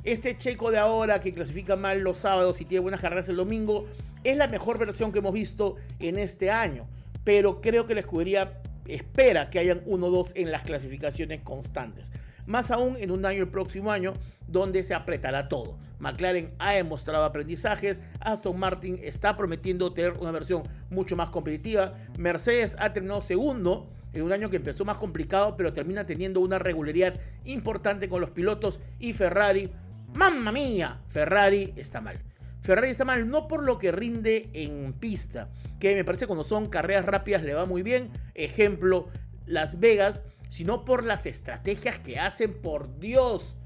Este 0.04 0.38
Checo 0.38 0.70
de 0.70 0.78
ahora 0.78 1.20
que 1.20 1.34
clasifica 1.34 1.74
mal 1.74 2.00
los 2.00 2.18
sábados 2.18 2.60
y 2.60 2.64
tiene 2.64 2.82
buenas 2.82 3.00
carreras 3.00 3.28
el 3.28 3.36
domingo 3.36 3.86
es 4.22 4.36
la 4.36 4.46
mejor 4.46 4.78
versión 4.78 5.10
que 5.10 5.18
hemos 5.18 5.32
visto 5.32 5.76
en 5.98 6.18
este 6.18 6.50
año. 6.50 6.86
Pero 7.24 7.60
creo 7.60 7.86
que 7.86 7.94
la 7.94 8.00
escudería 8.00 8.60
espera 8.86 9.50
que 9.50 9.58
hayan 9.58 9.84
1-2 9.84 10.30
en 10.36 10.52
las 10.52 10.62
clasificaciones 10.62 11.40
constantes 11.40 12.12
más 12.46 12.70
aún 12.70 12.96
en 12.98 13.10
un 13.10 13.24
año 13.24 13.42
el 13.42 13.48
próximo 13.48 13.90
año 13.90 14.12
donde 14.46 14.84
se 14.84 14.94
apretará 14.94 15.48
todo. 15.48 15.78
McLaren 15.98 16.52
ha 16.58 16.74
demostrado 16.74 17.24
aprendizajes, 17.24 18.00
Aston 18.20 18.58
Martin 18.58 19.00
está 19.02 19.36
prometiendo 19.36 19.92
tener 19.92 20.12
una 20.18 20.30
versión 20.30 20.62
mucho 20.90 21.16
más 21.16 21.30
competitiva, 21.30 21.94
Mercedes 22.18 22.76
ha 22.78 22.92
terminado 22.92 23.20
segundo 23.22 23.90
en 24.12 24.22
un 24.22 24.32
año 24.32 24.50
que 24.50 24.56
empezó 24.56 24.84
más 24.84 24.98
complicado, 24.98 25.56
pero 25.56 25.72
termina 25.72 26.06
teniendo 26.06 26.40
una 26.40 26.58
regularidad 26.58 27.18
importante 27.44 28.08
con 28.08 28.20
los 28.20 28.30
pilotos 28.30 28.80
y 28.98 29.12
Ferrari, 29.12 29.70
mamma 30.14 30.52
mía, 30.52 31.00
Ferrari 31.08 31.72
está 31.76 32.00
mal. 32.00 32.18
Ferrari 32.62 32.90
está 32.90 33.04
mal 33.04 33.28
no 33.30 33.46
por 33.46 33.62
lo 33.62 33.78
que 33.78 33.92
rinde 33.92 34.50
en 34.52 34.92
pista, 34.94 35.50
que 35.78 35.94
me 35.94 36.04
parece 36.04 36.26
cuando 36.26 36.44
son 36.44 36.66
carreras 36.66 37.04
rápidas 37.04 37.42
le 37.42 37.54
va 37.54 37.64
muy 37.64 37.82
bien. 37.82 38.10
Ejemplo, 38.34 39.08
Las 39.46 39.78
Vegas 39.78 40.24
sino 40.48 40.84
por 40.84 41.04
las 41.04 41.26
estrategias 41.26 41.98
que 42.00 42.18
hacen, 42.18 42.54
por 42.54 42.98
Dios. 42.98 43.56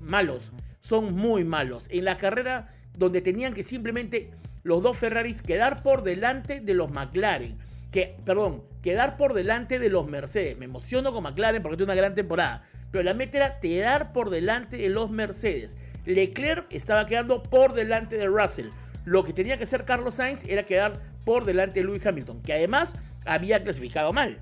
Malos, 0.00 0.52
son 0.80 1.14
muy 1.14 1.44
malos. 1.44 1.86
En 1.90 2.04
la 2.04 2.16
carrera 2.16 2.74
donde 2.96 3.20
tenían 3.20 3.54
que 3.54 3.62
simplemente 3.62 4.30
los 4.62 4.82
dos 4.82 4.98
Ferraris 4.98 5.42
quedar 5.42 5.82
por 5.82 6.02
delante 6.02 6.60
de 6.60 6.74
los 6.74 6.90
McLaren. 6.90 7.58
Que, 7.90 8.16
perdón, 8.24 8.64
quedar 8.82 9.16
por 9.16 9.34
delante 9.34 9.78
de 9.78 9.90
los 9.90 10.06
Mercedes. 10.06 10.56
Me 10.58 10.66
emociono 10.66 11.12
con 11.12 11.24
McLaren 11.24 11.62
porque 11.62 11.76
tiene 11.78 11.92
una 11.92 12.00
gran 12.00 12.14
temporada. 12.14 12.64
Pero 12.90 13.04
la 13.04 13.14
meta 13.14 13.38
era 13.38 13.60
quedar 13.60 14.12
por 14.12 14.30
delante 14.30 14.76
de 14.76 14.88
los 14.88 15.10
Mercedes. 15.10 15.76
Leclerc 16.04 16.66
estaba 16.70 17.06
quedando 17.06 17.42
por 17.42 17.74
delante 17.74 18.16
de 18.16 18.26
Russell. 18.26 18.68
Lo 19.04 19.24
que 19.24 19.32
tenía 19.32 19.56
que 19.56 19.64
hacer 19.64 19.84
Carlos 19.84 20.14
Sainz 20.14 20.44
era 20.44 20.64
quedar 20.64 21.00
por 21.24 21.44
delante 21.44 21.80
de 21.80 21.86
Lewis 21.86 22.06
Hamilton, 22.06 22.42
que 22.42 22.52
además 22.52 22.94
había 23.24 23.62
clasificado 23.62 24.12
mal. 24.12 24.38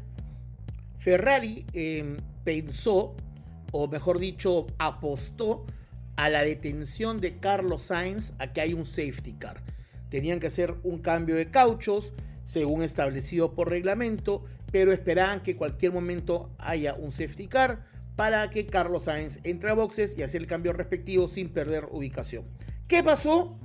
Ferrari 1.08 1.64
em, 1.72 2.18
pensó, 2.44 3.16
o 3.72 3.88
mejor 3.88 4.18
dicho, 4.18 4.66
apostó 4.78 5.64
a 6.16 6.28
la 6.28 6.44
detención 6.44 7.18
de 7.18 7.38
Carlos 7.38 7.80
Sainz 7.80 8.34
a 8.38 8.52
que 8.52 8.60
hay 8.60 8.74
un 8.74 8.84
safety 8.84 9.32
car. 9.38 9.62
Tenían 10.10 10.38
que 10.38 10.48
hacer 10.48 10.74
un 10.82 10.98
cambio 10.98 11.36
de 11.36 11.50
cauchos, 11.50 12.12
según 12.44 12.82
establecido 12.82 13.54
por 13.54 13.70
reglamento, 13.70 14.44
pero 14.70 14.92
esperaban 14.92 15.42
que 15.42 15.56
cualquier 15.56 15.92
momento 15.92 16.50
haya 16.58 16.92
un 16.92 17.10
safety 17.10 17.46
car 17.46 17.86
para 18.14 18.50
que 18.50 18.66
Carlos 18.66 19.04
Sainz 19.04 19.40
entre 19.44 19.70
a 19.70 19.72
boxes 19.72 20.14
y 20.18 20.22
hacer 20.22 20.42
el 20.42 20.46
cambio 20.46 20.74
respectivo 20.74 21.26
sin 21.26 21.48
perder 21.48 21.86
ubicación. 21.90 22.44
¿Qué 22.86 23.02
pasó? 23.02 23.58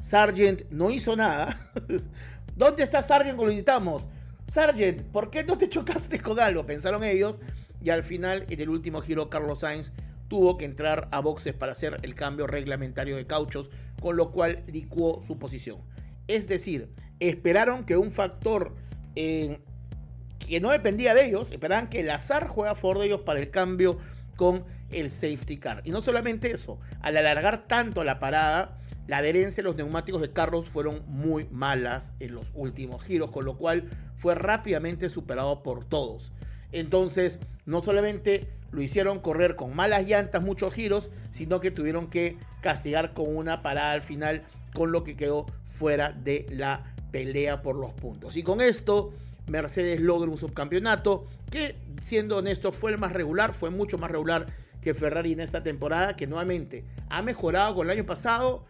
Sargent 0.00 0.62
no 0.70 0.90
hizo 0.90 1.14
nada. 1.14 1.70
¿Dónde 2.56 2.82
está 2.82 3.02
Sargent 3.02 3.36
lo 3.36 3.44
necesitamos? 3.44 4.08
Sargent, 4.48 5.02
¿por 5.02 5.30
qué 5.30 5.44
no 5.44 5.56
te 5.58 5.68
chocaste 5.68 6.20
con 6.20 6.40
algo? 6.40 6.66
Pensaron 6.66 7.04
ellos. 7.04 7.38
Y 7.80 7.90
al 7.90 8.02
final, 8.02 8.46
en 8.48 8.60
el 8.60 8.70
último 8.70 9.02
giro, 9.02 9.30
Carlos 9.30 9.60
Sainz 9.60 9.92
tuvo 10.26 10.58
que 10.58 10.64
entrar 10.64 11.08
a 11.12 11.20
boxes 11.20 11.54
para 11.54 11.72
hacer 11.72 11.98
el 12.02 12.14
cambio 12.14 12.46
reglamentario 12.46 13.16
de 13.16 13.26
cauchos, 13.26 13.70
con 14.00 14.16
lo 14.16 14.32
cual 14.32 14.64
licuó 14.66 15.22
su 15.26 15.38
posición. 15.38 15.78
Es 16.26 16.48
decir, 16.48 16.90
esperaron 17.20 17.84
que 17.84 17.96
un 17.96 18.10
factor 18.10 18.74
que 19.14 20.60
no 20.60 20.70
dependía 20.70 21.14
de 21.14 21.26
ellos, 21.26 21.52
esperaban 21.52 21.88
que 21.88 22.00
el 22.00 22.10
azar 22.10 22.48
juega 22.48 22.72
a 22.72 22.74
favor 22.74 22.98
de 22.98 23.06
ellos 23.06 23.20
para 23.20 23.40
el 23.40 23.50
cambio 23.50 23.98
con 24.36 24.64
el 24.90 25.10
safety 25.10 25.58
car. 25.58 25.82
Y 25.84 25.90
no 25.90 26.00
solamente 26.00 26.50
eso, 26.50 26.80
al 27.00 27.16
alargar 27.16 27.66
tanto 27.66 28.02
la 28.04 28.18
parada, 28.18 28.78
la 29.08 29.18
adherencia 29.18 29.62
de 29.62 29.68
los 29.68 29.76
neumáticos 29.76 30.20
de 30.20 30.32
Carlos 30.32 30.66
fueron 30.66 31.02
muy 31.06 31.48
malas 31.50 32.14
en 32.20 32.34
los 32.34 32.52
últimos 32.54 33.02
giros, 33.02 33.30
con 33.30 33.46
lo 33.46 33.56
cual 33.56 33.88
fue 34.16 34.34
rápidamente 34.34 35.08
superado 35.08 35.62
por 35.62 35.84
todos. 35.84 36.30
Entonces, 36.72 37.40
no 37.64 37.80
solamente 37.80 38.48
lo 38.70 38.82
hicieron 38.82 39.20
correr 39.20 39.56
con 39.56 39.74
malas 39.74 40.06
llantas 40.06 40.42
muchos 40.42 40.74
giros, 40.74 41.10
sino 41.30 41.58
que 41.58 41.70
tuvieron 41.70 42.08
que 42.08 42.36
castigar 42.60 43.14
con 43.14 43.34
una 43.34 43.62
parada 43.62 43.92
al 43.92 44.02
final, 44.02 44.42
con 44.74 44.92
lo 44.92 45.04
que 45.04 45.16
quedó 45.16 45.46
fuera 45.66 46.12
de 46.12 46.44
la 46.50 46.94
pelea 47.10 47.62
por 47.62 47.76
los 47.76 47.94
puntos. 47.94 48.36
Y 48.36 48.42
con 48.42 48.60
esto, 48.60 49.14
Mercedes 49.46 50.00
logra 50.00 50.30
un 50.30 50.36
subcampeonato 50.36 51.26
que, 51.50 51.76
siendo 52.02 52.36
honesto, 52.36 52.72
fue 52.72 52.90
el 52.90 52.98
más 52.98 53.14
regular, 53.14 53.54
fue 53.54 53.70
mucho 53.70 53.96
más 53.96 54.10
regular 54.10 54.46
que 54.82 54.92
Ferrari 54.92 55.32
en 55.32 55.40
esta 55.40 55.62
temporada, 55.62 56.14
que 56.14 56.26
nuevamente 56.26 56.84
ha 57.08 57.22
mejorado 57.22 57.74
con 57.74 57.86
el 57.86 57.96
año 57.96 58.04
pasado. 58.04 58.66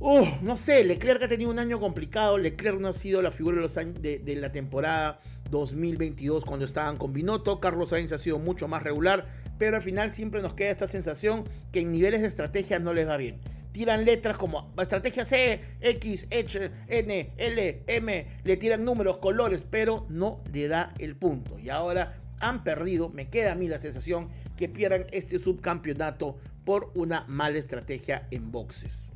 No 0.00 0.56
sé, 0.56 0.84
Leclerc 0.84 1.22
ha 1.22 1.28
tenido 1.28 1.50
un 1.50 1.58
año 1.58 1.80
complicado. 1.80 2.38
Leclerc 2.38 2.78
no 2.78 2.88
ha 2.88 2.92
sido 2.92 3.22
la 3.22 3.30
figura 3.30 3.56
de, 3.56 3.62
los 3.62 3.74
de, 3.74 4.20
de, 4.22 4.36
la 4.36 4.52
temporada 4.52 5.20
2022 5.50 6.44
cuando 6.44 6.64
estaban 6.64 6.96
con 6.96 7.12
Binotto. 7.12 7.60
Carlos 7.60 7.90
Sainz 7.90 8.12
ha 8.12 8.18
sido 8.18 8.38
mucho 8.38 8.68
más 8.68 8.82
regular, 8.82 9.26
pero 9.58 9.76
al 9.76 9.82
final 9.82 10.12
siempre 10.12 10.42
nos 10.42 10.54
queda 10.54 10.70
esta 10.70 10.86
sensación 10.86 11.44
que 11.72 11.80
en 11.80 11.92
niveles 11.92 12.20
de 12.20 12.28
estrategia 12.28 12.78
no 12.78 12.92
les 12.92 13.08
va 13.08 13.16
bien. 13.16 13.40
Tiran 13.72 14.04
letras 14.04 14.36
como 14.38 14.72
estrategia 14.78 15.24
C, 15.24 15.60
X, 15.80 16.28
H, 16.30 16.70
N, 16.88 17.32
L, 17.36 17.82
M, 17.86 18.26
le 18.42 18.56
tiran 18.56 18.84
números, 18.84 19.18
colores, 19.18 19.62
pero 19.68 20.06
no 20.08 20.42
le 20.52 20.68
da 20.68 20.94
el 20.98 21.16
punto. 21.16 21.58
Y 21.58 21.68
ahora 21.68 22.20
han 22.38 22.64
perdido, 22.64 23.10
me 23.10 23.28
queda 23.28 23.52
a 23.52 23.54
mí 23.54 23.68
la 23.68 23.78
sensación 23.78 24.28
que 24.56 24.68
pierdan 24.68 25.06
este 25.12 25.38
subcampeonato 25.38 26.38
por 26.64 26.90
una 26.94 27.24
mala 27.28 27.58
estrategia 27.58 28.26
en 28.30 28.50
boxes. 28.50 29.10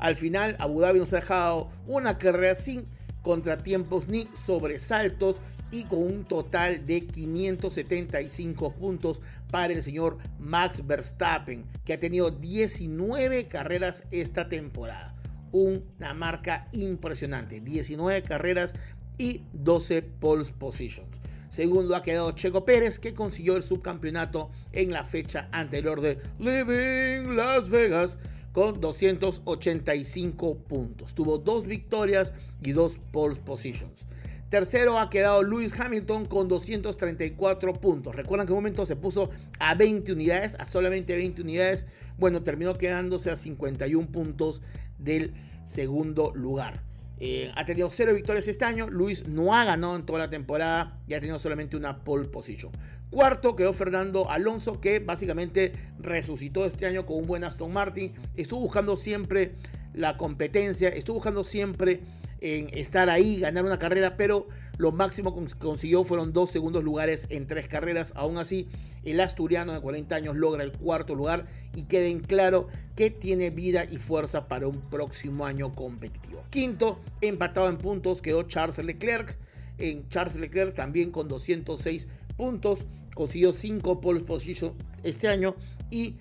Al 0.00 0.16
final, 0.16 0.56
Abu 0.58 0.80
Dhabi 0.80 0.98
nos 0.98 1.12
ha 1.12 1.16
dejado 1.16 1.70
una 1.86 2.16
carrera 2.16 2.54
sin 2.54 2.86
contratiempos 3.22 4.08
ni 4.08 4.28
sobresaltos 4.46 5.36
y 5.70 5.84
con 5.84 6.02
un 6.02 6.24
total 6.24 6.86
de 6.86 7.06
575 7.06 8.72
puntos 8.72 9.20
para 9.50 9.72
el 9.74 9.82
señor 9.82 10.16
Max 10.38 10.84
Verstappen, 10.86 11.64
que 11.84 11.92
ha 11.92 12.00
tenido 12.00 12.30
19 12.30 13.44
carreras 13.46 14.04
esta 14.10 14.48
temporada. 14.48 15.14
Una 15.52 16.14
marca 16.14 16.68
impresionante, 16.72 17.60
19 17.60 18.22
carreras 18.22 18.74
y 19.18 19.42
12 19.52 20.02
pole 20.02 20.46
positions. 20.58 21.20
Segundo 21.50 21.94
ha 21.94 22.02
quedado 22.02 22.32
Checo 22.32 22.64
Pérez, 22.64 22.98
que 22.98 23.12
consiguió 23.12 23.56
el 23.56 23.64
subcampeonato 23.64 24.50
en 24.72 24.92
la 24.92 25.04
fecha 25.04 25.48
anterior 25.52 26.00
de 26.00 26.18
Living 26.38 27.36
Las 27.36 27.68
Vegas 27.68 28.18
con 28.52 28.80
285 28.80 30.58
puntos. 30.58 31.14
Tuvo 31.14 31.38
dos 31.38 31.66
victorias 31.66 32.32
y 32.62 32.72
dos 32.72 32.98
pole 33.12 33.36
positions. 33.36 34.06
Tercero 34.50 34.98
ha 34.98 35.10
quedado 35.10 35.44
Lewis 35.44 35.78
Hamilton 35.78 36.26
con 36.26 36.48
234 36.48 37.72
puntos. 37.74 38.16
Recuerdan 38.16 38.48
que 38.48 38.52
en 38.52 38.56
un 38.56 38.64
momento 38.64 38.84
se 38.84 38.96
puso 38.96 39.30
a 39.60 39.76
20 39.76 40.12
unidades, 40.12 40.56
a 40.58 40.64
solamente 40.64 41.14
20 41.14 41.42
unidades. 41.42 41.86
Bueno, 42.18 42.42
terminó 42.42 42.74
quedándose 42.74 43.30
a 43.30 43.36
51 43.36 44.08
puntos 44.08 44.60
del 44.98 45.34
segundo 45.64 46.32
lugar. 46.34 46.82
Eh, 47.20 47.52
ha 47.54 47.64
tenido 47.64 47.90
cero 47.90 48.12
victorias 48.12 48.48
este 48.48 48.64
año. 48.64 48.88
Luis 48.88 49.28
no 49.28 49.54
ha 49.54 49.64
ganado 49.64 49.94
en 49.94 50.04
toda 50.04 50.18
la 50.18 50.30
temporada 50.30 50.98
y 51.06 51.14
ha 51.14 51.20
tenido 51.20 51.38
solamente 51.38 51.76
una 51.76 52.02
pole 52.02 52.26
position. 52.26 52.72
Cuarto 53.10 53.56
quedó 53.56 53.72
Fernando 53.72 54.30
Alonso, 54.30 54.80
que 54.80 55.00
básicamente 55.00 55.72
resucitó 55.98 56.64
este 56.64 56.86
año 56.86 57.06
con 57.06 57.16
un 57.16 57.26
buen 57.26 57.42
Aston 57.42 57.72
Martin. 57.72 58.12
Estuvo 58.36 58.60
buscando 58.60 58.96
siempre 58.96 59.56
la 59.94 60.16
competencia, 60.16 60.88
estuvo 60.88 61.16
buscando 61.16 61.42
siempre 61.42 62.00
en 62.40 62.70
estar 62.72 63.10
ahí, 63.10 63.40
ganar 63.40 63.64
una 63.64 63.80
carrera, 63.80 64.16
pero 64.16 64.46
lo 64.78 64.92
máximo 64.92 65.34
que 65.34 65.52
consiguió 65.56 66.04
fueron 66.04 66.32
dos 66.32 66.50
segundos 66.50 66.84
lugares 66.84 67.26
en 67.30 67.48
tres 67.48 67.66
carreras. 67.66 68.12
Aún 68.14 68.38
así, 68.38 68.68
el 69.04 69.20
asturiano 69.20 69.72
de 69.72 69.80
40 69.80 70.14
años 70.14 70.36
logra 70.36 70.62
el 70.62 70.72
cuarto 70.72 71.16
lugar 71.16 71.46
y 71.74 71.82
queda 71.82 72.06
en 72.06 72.20
claro 72.20 72.68
que 72.94 73.10
tiene 73.10 73.50
vida 73.50 73.84
y 73.84 73.96
fuerza 73.96 74.46
para 74.46 74.68
un 74.68 74.80
próximo 74.88 75.46
año 75.46 75.74
competitivo. 75.74 76.44
Quinto, 76.50 77.00
empatado 77.20 77.68
en 77.68 77.76
puntos, 77.76 78.22
quedó 78.22 78.44
Charles 78.44 78.78
Leclerc. 78.78 79.36
En 79.78 80.08
Charles 80.08 80.36
Leclerc 80.36 80.74
también 80.74 81.10
con 81.10 81.26
206 81.26 82.06
puntos, 82.36 82.86
consiguió 83.14 83.52
5 83.52 84.00
pole 84.00 84.20
position 84.20 84.74
este 85.02 85.28
año 85.28 85.56
y 85.90 86.16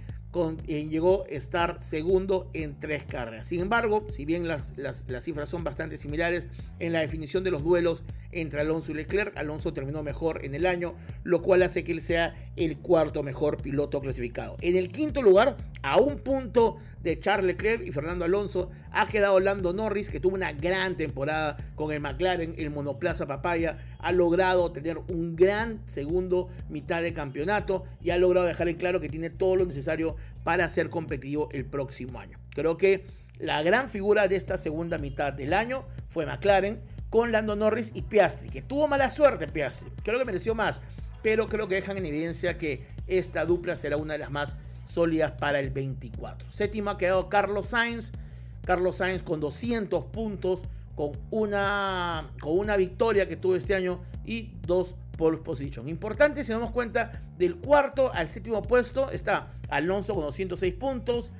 eh, 0.67 0.87
llegó 0.87 1.23
a 1.23 1.27
estar 1.29 1.81
segundo 1.81 2.51
en 2.53 2.79
tres 2.79 3.03
carreras. 3.03 3.47
Sin 3.47 3.61
embargo, 3.61 4.05
si 4.11 4.25
bien 4.25 4.47
las, 4.47 4.77
las, 4.77 5.23
cifras 5.23 5.49
son 5.49 5.63
bastante 5.63 5.97
similares, 5.97 6.47
en 6.77 6.93
la 6.93 6.99
definición 6.99 7.43
de 7.43 7.49
los 7.49 7.63
duelos 7.63 8.03
entre 8.31 8.61
Alonso 8.61 8.91
y 8.91 8.95
Leclerc, 8.95 9.35
Alonso 9.35 9.73
terminó 9.73 10.03
mejor 10.03 10.45
en 10.45 10.53
el 10.53 10.67
año, 10.67 10.93
lo 11.23 11.41
cual 11.41 11.63
hace 11.63 11.83
que 11.83 11.93
él 11.93 12.01
sea 12.01 12.35
el 12.57 12.77
cuarto 12.77 13.23
mejor 13.23 13.57
piloto 13.57 14.01
clasificado. 14.01 14.55
En 14.61 14.75
el 14.75 14.91
quinto 14.91 15.23
lugar, 15.23 15.57
a 15.81 15.99
un 15.99 16.19
punto 16.19 16.77
de 17.01 17.19
Charles 17.19 17.45
Leclerc 17.45 17.85
y 17.85 17.91
Fernando 17.91 18.25
Alonso, 18.25 18.71
ha 18.91 19.07
quedado 19.07 19.39
Lando 19.39 19.73
Norris, 19.73 20.09
que 20.09 20.19
tuvo 20.19 20.35
una 20.35 20.51
gran 20.51 20.97
temporada 20.97 21.57
con 21.75 21.91
el 21.91 21.99
McLaren, 21.99 22.55
el 22.57 22.69
monoplaza 22.69 23.25
papaya, 23.25 23.77
ha 23.99 24.11
logrado 24.11 24.71
tener 24.71 24.97
un 24.97 25.35
gran 25.35 25.81
segundo 25.85 26.49
mitad 26.69 27.01
de 27.01 27.13
campeonato 27.13 27.83
y 28.01 28.09
ha 28.09 28.17
logrado 28.17 28.47
dejar 28.47 28.67
en 28.67 28.77
claro 28.77 28.99
que 28.99 29.09
tiene 29.09 29.29
todo 29.29 29.55
lo 29.55 29.65
necesario 29.65 30.15
para 30.43 30.67
ser 30.69 30.89
competitivo 30.89 31.49
el 31.51 31.65
próximo 31.65 32.19
año. 32.19 32.39
Creo 32.51 32.77
que 32.77 33.05
la 33.39 33.61
gran 33.63 33.89
figura 33.89 34.27
de 34.27 34.35
esta 34.35 34.57
segunda 34.57 34.97
mitad 34.97 35.31
del 35.31 35.53
año 35.53 35.85
fue 36.09 36.25
McLaren 36.25 36.81
con 37.09 37.31
Lando 37.31 37.55
Norris 37.55 37.91
y 37.93 38.03
Piastri, 38.03 38.49
que 38.49 38.61
tuvo 38.61 38.87
mala 38.87 39.09
suerte 39.09 39.47
Piastri, 39.47 39.89
creo 40.03 40.19
que 40.19 40.25
mereció 40.25 40.53
más, 40.53 40.79
pero 41.23 41.47
creo 41.47 41.67
que 41.67 41.75
dejan 41.75 41.97
en 41.97 42.05
evidencia 42.05 42.57
que 42.57 42.85
esta 43.07 43.45
dupla 43.45 43.75
será 43.75 43.97
una 43.97 44.13
de 44.13 44.19
las 44.19 44.31
más 44.31 44.55
sólidas 44.89 45.31
para 45.33 45.59
el 45.59 45.69
24. 45.69 46.51
Séptima 46.51 46.91
ha 46.91 46.97
quedado 46.97 47.29
Carlos 47.29 47.67
Sainz, 47.67 48.11
Carlos 48.65 48.97
Sainz 48.97 49.23
con 49.23 49.39
200 49.39 50.05
puntos, 50.05 50.61
con 50.95 51.11
una, 51.31 52.31
con 52.41 52.57
una 52.57 52.75
victoria 52.75 53.27
que 53.27 53.37
tuvo 53.37 53.55
este 53.55 53.75
año 53.75 54.01
y 54.25 54.51
dos 54.65 54.95
pole 55.17 55.37
position. 55.37 55.87
Importante 55.87 56.43
si 56.43 56.51
nos 56.51 56.61
damos 56.61 56.73
cuenta, 56.73 57.23
del 57.37 57.55
cuarto 57.55 58.11
al 58.13 58.29
séptimo 58.29 58.61
puesto 58.61 59.11
está 59.11 59.53
Alonso 59.69 60.13
con 60.13 60.23
206 60.23 60.73
puntos, 60.75 61.31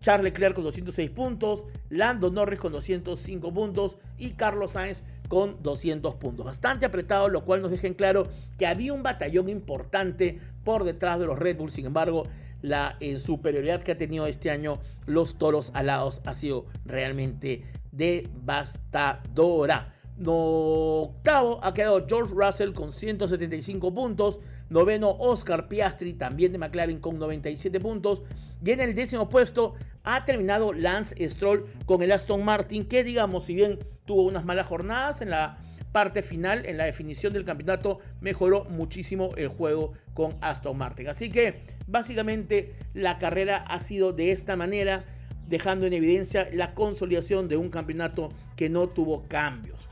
Charles 0.00 0.24
Leclerc 0.24 0.54
con 0.54 0.64
206 0.64 1.10
puntos, 1.10 1.64
Lando 1.88 2.30
Norris 2.30 2.60
con 2.60 2.72
205 2.72 3.52
puntos 3.52 3.98
y 4.18 4.30
Carlos 4.30 4.72
Sainz 4.72 5.02
con 5.28 5.62
200 5.62 6.16
puntos. 6.16 6.44
Bastante 6.44 6.86
apretado, 6.86 7.28
lo 7.28 7.44
cual 7.44 7.62
nos 7.62 7.70
deja 7.70 7.86
en 7.86 7.94
claro 7.94 8.28
que 8.58 8.66
había 8.66 8.92
un 8.92 9.02
batallón 9.02 9.48
importante 9.48 10.40
por 10.64 10.84
detrás 10.84 11.20
de 11.20 11.26
los 11.26 11.38
Red 11.38 11.56
Bull. 11.56 11.70
Sin 11.70 11.86
embargo, 11.86 12.24
la 12.62 12.96
eh, 13.00 13.18
superioridad 13.18 13.82
que 13.82 13.92
ha 13.92 13.98
tenido 13.98 14.26
este 14.26 14.50
año 14.50 14.78
los 15.06 15.38
toros 15.38 15.70
alados 15.74 16.20
ha 16.24 16.34
sido 16.34 16.66
realmente 16.84 17.64
devastadora. 17.92 19.94
Octavo 20.22 21.60
ha 21.62 21.72
quedado 21.72 22.06
George 22.06 22.34
Russell 22.34 22.72
con 22.72 22.92
175 22.92 23.94
puntos. 23.94 24.40
Noveno 24.68 25.10
Oscar 25.10 25.66
Piastri 25.66 26.14
también 26.14 26.52
de 26.52 26.58
McLaren 26.58 27.00
con 27.00 27.18
97 27.18 27.80
puntos. 27.80 28.22
Y 28.64 28.70
en 28.70 28.80
el 28.80 28.94
décimo 28.94 29.28
puesto 29.28 29.74
ha 30.04 30.24
terminado 30.24 30.72
Lance 30.72 31.16
Stroll 31.28 31.66
con 31.86 32.02
el 32.02 32.12
Aston 32.12 32.44
Martin 32.44 32.84
que 32.84 33.02
digamos 33.02 33.44
si 33.44 33.54
bien 33.54 33.78
tuvo 34.04 34.24
unas 34.24 34.44
malas 34.44 34.66
jornadas 34.66 35.22
en 35.22 35.30
la 35.30 35.58
parte 35.92 36.22
final, 36.22 36.66
en 36.66 36.76
la 36.76 36.84
definición 36.84 37.32
del 37.32 37.44
campeonato, 37.44 37.98
mejoró 38.20 38.64
muchísimo 38.64 39.30
el 39.36 39.48
juego 39.48 39.92
con 40.14 40.36
Aston 40.40 40.76
Martin. 40.76 41.08
Así 41.08 41.30
que 41.30 41.62
básicamente 41.86 42.74
la 42.94 43.18
carrera 43.18 43.58
ha 43.58 43.78
sido 43.78 44.12
de 44.12 44.32
esta 44.32 44.56
manera, 44.56 45.04
dejando 45.48 45.86
en 45.86 45.92
evidencia 45.92 46.48
la 46.52 46.74
consolidación 46.74 47.48
de 47.48 47.56
un 47.56 47.70
campeonato 47.70 48.30
que 48.56 48.68
no 48.68 48.88
tuvo 48.88 49.26
cambios. 49.28 49.88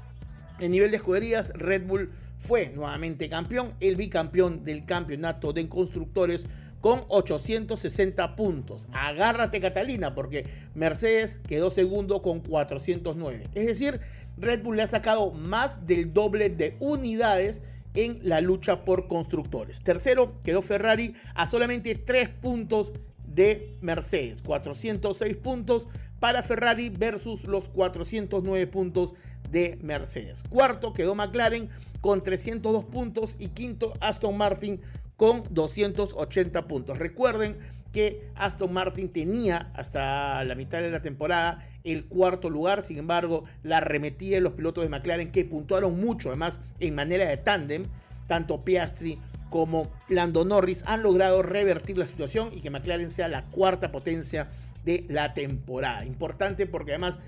En 0.60 0.70
nivel 0.72 0.90
de 0.90 0.96
escuderías, 0.98 1.52
Red 1.54 1.86
Bull 1.86 2.10
fue 2.38 2.70
nuevamente 2.70 3.28
campeón, 3.28 3.74
el 3.80 3.96
bicampeón 3.96 4.64
del 4.64 4.84
campeonato 4.86 5.52
de 5.52 5.68
constructores 5.68 6.46
con 6.80 7.04
860 7.08 8.36
puntos. 8.36 8.88
Agárrate 8.92 9.60
Catalina 9.60 10.14
porque 10.14 10.46
Mercedes 10.74 11.40
quedó 11.46 11.70
segundo 11.70 12.22
con 12.22 12.40
409. 12.40 13.48
Es 13.54 13.66
decir, 13.66 14.00
Red 14.40 14.62
Bull 14.62 14.76
le 14.76 14.82
ha 14.82 14.86
sacado 14.86 15.30
más 15.30 15.86
del 15.86 16.12
doble 16.12 16.50
de 16.50 16.76
unidades 16.80 17.62
en 17.94 18.20
la 18.22 18.40
lucha 18.40 18.84
por 18.84 19.08
constructores. 19.08 19.82
Tercero 19.82 20.40
quedó 20.42 20.62
Ferrari 20.62 21.14
a 21.34 21.46
solamente 21.46 21.94
3 21.94 22.28
puntos 22.28 22.92
de 23.26 23.76
Mercedes. 23.80 24.42
406 24.42 25.36
puntos 25.36 25.88
para 26.20 26.42
Ferrari 26.42 26.90
versus 26.90 27.44
los 27.44 27.68
409 27.68 28.66
puntos 28.66 29.14
de 29.50 29.78
Mercedes. 29.82 30.42
Cuarto 30.48 30.92
quedó 30.92 31.14
McLaren 31.14 31.70
con 32.00 32.22
302 32.22 32.84
puntos 32.84 33.36
y 33.38 33.48
quinto 33.48 33.92
Aston 34.00 34.36
Martin 34.36 34.80
con 35.16 35.42
280 35.50 36.68
puntos. 36.68 36.98
Recuerden 36.98 37.58
que 37.92 38.30
Aston 38.34 38.72
Martin 38.72 39.08
tenía 39.10 39.70
hasta 39.74 40.44
la 40.44 40.54
mitad 40.54 40.80
de 40.80 40.90
la 40.90 41.02
temporada 41.02 41.66
el 41.84 42.04
cuarto 42.04 42.50
lugar, 42.50 42.82
sin 42.82 42.98
embargo, 42.98 43.44
la 43.62 43.78
arremetía 43.78 44.36
de 44.36 44.40
los 44.42 44.52
pilotos 44.52 44.84
de 44.84 44.90
McLaren 44.90 45.30
que 45.30 45.44
puntuaron 45.44 45.98
mucho, 45.98 46.28
además 46.28 46.60
en 46.80 46.94
manera 46.94 47.26
de 47.26 47.36
tándem, 47.38 47.84
tanto 48.26 48.62
Piastri 48.64 49.18
como 49.50 49.90
Lando 50.08 50.44
Norris 50.44 50.84
han 50.86 51.02
logrado 51.02 51.42
revertir 51.42 51.96
la 51.96 52.06
situación 52.06 52.50
y 52.52 52.60
que 52.60 52.70
McLaren 52.70 53.10
sea 53.10 53.28
la 53.28 53.46
cuarta 53.46 53.90
potencia 53.90 54.48
de 54.84 55.06
la 55.08 55.32
temporada. 55.32 56.04
Importante 56.04 56.66
porque 56.66 56.92
además 56.92 57.18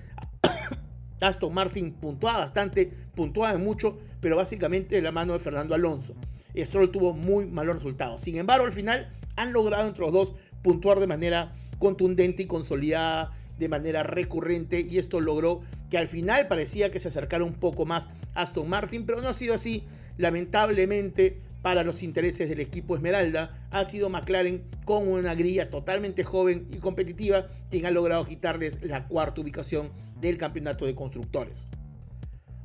Aston 1.19 1.53
Martin 1.53 1.93
puntuaba 1.93 2.39
bastante, 2.39 2.91
puntuaba 3.15 3.57
mucho, 3.57 3.97
pero 4.19 4.35
básicamente 4.35 4.95
de 4.95 5.01
la 5.01 5.11
mano 5.11 5.33
de 5.33 5.39
Fernando 5.39 5.73
Alonso. 5.73 6.15
Stroll 6.55 6.91
tuvo 6.91 7.13
muy 7.13 7.45
malos 7.45 7.75
resultados. 7.75 8.21
Sin 8.21 8.37
embargo, 8.37 8.65
al 8.65 8.71
final 8.71 9.09
han 9.35 9.53
logrado 9.53 9.87
entre 9.87 10.01
los 10.01 10.11
dos 10.11 10.35
puntuar 10.61 10.99
de 10.99 11.07
manera 11.07 11.53
contundente 11.79 12.43
y 12.43 12.47
consolidada 12.47 13.33
de 13.57 13.69
manera 13.69 14.03
recurrente 14.03 14.81
y 14.81 14.97
esto 14.97 15.21
logró 15.21 15.61
que 15.89 15.97
al 15.97 16.07
final 16.07 16.47
parecía 16.47 16.91
que 16.91 16.99
se 16.99 17.09
acercara 17.09 17.43
un 17.43 17.53
poco 17.53 17.85
más 17.85 18.07
Aston 18.33 18.67
Martin, 18.67 19.05
pero 19.05 19.21
no 19.21 19.29
ha 19.29 19.33
sido 19.33 19.53
así. 19.53 19.83
Lamentablemente, 20.17 21.41
para 21.61 21.83
los 21.83 22.01
intereses 22.01 22.49
del 22.49 22.59
equipo 22.59 22.95
Esmeralda, 22.95 23.67
ha 23.69 23.87
sido 23.87 24.09
McLaren 24.09 24.63
con 24.85 25.07
una 25.07 25.35
grilla 25.35 25.69
totalmente 25.69 26.23
joven 26.23 26.67
y 26.71 26.77
competitiva 26.77 27.49
quien 27.69 27.85
ha 27.85 27.91
logrado 27.91 28.25
quitarles 28.25 28.81
la 28.83 29.07
cuarta 29.07 29.41
ubicación 29.41 29.91
del 30.19 30.37
campeonato 30.37 30.85
de 30.85 30.95
constructores. 30.95 31.67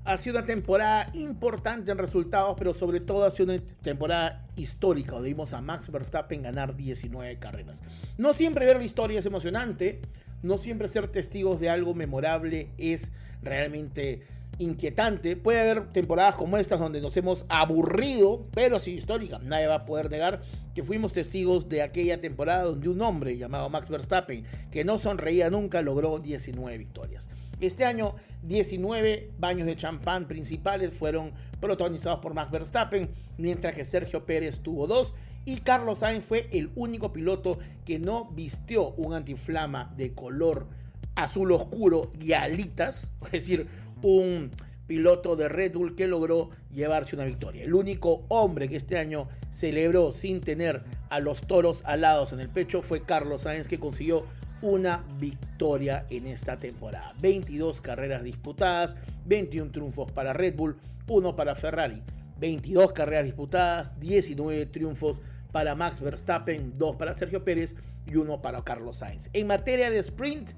Ha 0.06 0.18
sido 0.18 0.38
una 0.38 0.46
temporada 0.46 1.10
importante 1.14 1.90
en 1.90 1.98
resultados, 1.98 2.54
pero 2.56 2.72
sobre 2.72 3.00
todo 3.00 3.24
ha 3.24 3.30
sido 3.32 3.52
una 3.52 3.62
temporada 3.82 4.46
histórica, 4.54 5.18
vimos 5.18 5.52
a 5.52 5.60
Max 5.60 5.90
Verstappen 5.90 6.42
ganar 6.42 6.76
19 6.76 7.40
carreras. 7.40 7.82
No 8.16 8.32
siempre 8.32 8.66
ver 8.66 8.76
la 8.76 8.84
historia 8.84 9.18
es 9.18 9.26
emocionante, 9.26 10.00
no 10.44 10.58
siempre 10.58 10.86
ser 10.86 11.08
testigos 11.08 11.58
de 11.58 11.70
algo 11.70 11.92
memorable 11.92 12.70
es 12.78 13.10
realmente 13.42 14.22
inquietante. 14.58 15.34
Puede 15.34 15.60
haber 15.60 15.92
temporadas 15.92 16.36
como 16.36 16.56
estas 16.56 16.78
donde 16.78 17.00
nos 17.00 17.16
hemos 17.16 17.44
aburrido, 17.48 18.46
pero 18.54 18.78
sí 18.78 18.92
histórica. 18.92 19.40
Nadie 19.42 19.66
va 19.66 19.74
a 19.74 19.84
poder 19.86 20.08
negar 20.08 20.40
que 20.72 20.84
fuimos 20.84 21.12
testigos 21.12 21.68
de 21.68 21.82
aquella 21.82 22.20
temporada 22.20 22.62
donde 22.62 22.88
un 22.88 23.00
hombre 23.00 23.36
llamado 23.38 23.68
Max 23.70 23.88
Verstappen, 23.88 24.44
que 24.70 24.84
no 24.84 24.98
sonreía 24.98 25.50
nunca, 25.50 25.82
logró 25.82 26.20
19 26.20 26.78
victorias. 26.78 27.28
Este 27.60 27.84
año, 27.84 28.14
19 28.42 29.30
baños 29.38 29.66
de 29.66 29.76
champán 29.76 30.28
principales 30.28 30.92
fueron 30.92 31.32
protagonizados 31.60 32.20
por 32.20 32.34
Max 32.34 32.50
Verstappen, 32.50 33.10
mientras 33.38 33.74
que 33.74 33.84
Sergio 33.84 34.26
Pérez 34.26 34.60
tuvo 34.60 34.86
dos 34.86 35.14
y 35.46 35.56
Carlos 35.58 36.00
Sainz 36.00 36.24
fue 36.24 36.48
el 36.52 36.70
único 36.74 37.12
piloto 37.12 37.58
que 37.84 37.98
no 37.98 38.26
vistió 38.32 38.90
un 38.90 39.14
antiflama 39.14 39.94
de 39.96 40.12
color 40.12 40.66
azul 41.14 41.52
oscuro 41.52 42.12
y 42.20 42.32
alitas, 42.32 43.10
es 43.26 43.32
decir, 43.32 43.68
un 44.02 44.50
piloto 44.86 45.34
de 45.34 45.48
Red 45.48 45.74
Bull 45.74 45.94
que 45.96 46.06
logró 46.06 46.50
llevarse 46.72 47.16
una 47.16 47.24
victoria. 47.24 47.64
El 47.64 47.74
único 47.74 48.24
hombre 48.28 48.68
que 48.68 48.76
este 48.76 48.98
año 48.98 49.28
celebró 49.50 50.12
sin 50.12 50.40
tener 50.40 50.84
a 51.08 51.20
los 51.20 51.42
toros 51.42 51.82
alados 51.84 52.32
en 52.32 52.40
el 52.40 52.48
pecho 52.48 52.82
fue 52.82 53.02
Carlos 53.02 53.42
Sainz 53.42 53.66
que 53.66 53.80
consiguió 53.80 54.26
una 54.62 55.04
victoria 55.18 56.06
en 56.10 56.26
esta 56.26 56.58
temporada. 56.58 57.14
22 57.20 57.80
carreras 57.80 58.22
disputadas, 58.22 58.96
21 59.26 59.70
triunfos 59.70 60.10
para 60.12 60.32
Red 60.32 60.56
Bull, 60.56 60.76
1 61.08 61.36
para 61.36 61.54
Ferrari. 61.54 62.02
22 62.38 62.92
carreras 62.92 63.24
disputadas, 63.24 63.98
19 63.98 64.66
triunfos 64.66 65.20
para 65.52 65.74
Max 65.74 66.00
Verstappen, 66.00 66.76
2 66.76 66.96
para 66.96 67.14
Sergio 67.14 67.44
Pérez 67.44 67.74
y 68.06 68.16
1 68.16 68.42
para 68.42 68.62
Carlos 68.62 68.96
Sainz. 68.96 69.30
En 69.32 69.46
materia 69.46 69.90
de 69.90 69.98
sprint, 69.98 70.50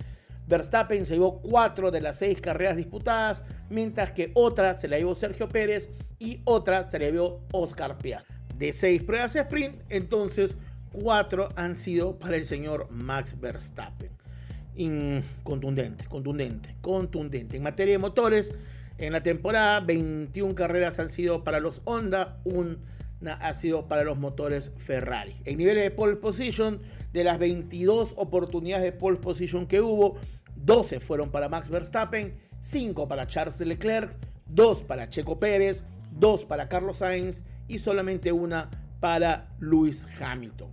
Verstappen 0.48 1.04
se 1.06 1.14
llevó 1.14 1.40
4 1.40 1.90
de 1.90 2.00
las 2.00 2.16
6 2.16 2.40
carreras 2.40 2.76
disputadas, 2.76 3.42
mientras 3.68 4.12
que 4.12 4.32
otra 4.34 4.74
se 4.74 4.88
la 4.88 4.98
llevó 4.98 5.14
Sergio 5.14 5.48
Pérez 5.48 5.90
y 6.18 6.40
otra 6.44 6.90
se 6.90 6.98
la 6.98 7.10
llevó 7.10 7.44
Oscar 7.52 7.98
Piastri. 7.98 8.34
De 8.56 8.72
6 8.72 9.04
pruebas 9.04 9.34
de 9.34 9.40
sprint, 9.40 9.80
entonces 9.88 10.56
4 10.92 11.50
han 11.56 11.76
sido 11.76 12.18
para 12.18 12.36
el 12.36 12.44
señor 12.44 12.88
Max 12.90 13.38
Verstappen. 13.40 14.10
contundente, 15.42 16.04
contundente, 16.06 16.76
contundente. 16.80 17.56
En 17.56 17.62
materia 17.62 17.94
de 17.94 17.98
motores, 17.98 18.52
en 18.98 19.12
la 19.12 19.22
temporada 19.22 19.80
21 19.80 20.54
carreras 20.54 20.98
han 20.98 21.08
sido 21.08 21.44
para 21.44 21.60
los 21.60 21.82
Honda, 21.84 22.40
una 22.44 23.34
ha 23.40 23.52
sido 23.54 23.88
para 23.88 24.04
los 24.04 24.18
motores 24.18 24.72
Ferrari. 24.76 25.36
En 25.44 25.58
niveles 25.58 25.84
de 25.84 25.90
pole 25.90 26.16
position, 26.16 26.80
de 27.12 27.24
las 27.24 27.38
22 27.38 28.14
oportunidades 28.16 28.84
de 28.84 28.92
pole 28.92 29.18
position 29.18 29.66
que 29.66 29.80
hubo, 29.80 30.18
12 30.56 31.00
fueron 31.00 31.30
para 31.30 31.48
Max 31.48 31.68
Verstappen, 31.68 32.34
5 32.60 33.08
para 33.08 33.26
Charles 33.26 33.60
Leclerc, 33.60 34.16
2 34.46 34.82
para 34.82 35.08
Checo 35.08 35.38
Pérez, 35.38 35.84
2 36.18 36.44
para 36.44 36.68
Carlos 36.68 36.98
Sainz 36.98 37.44
y 37.68 37.78
solamente 37.78 38.32
una 38.32 38.70
para 39.00 39.48
Lewis 39.60 40.06
Hamilton. 40.20 40.68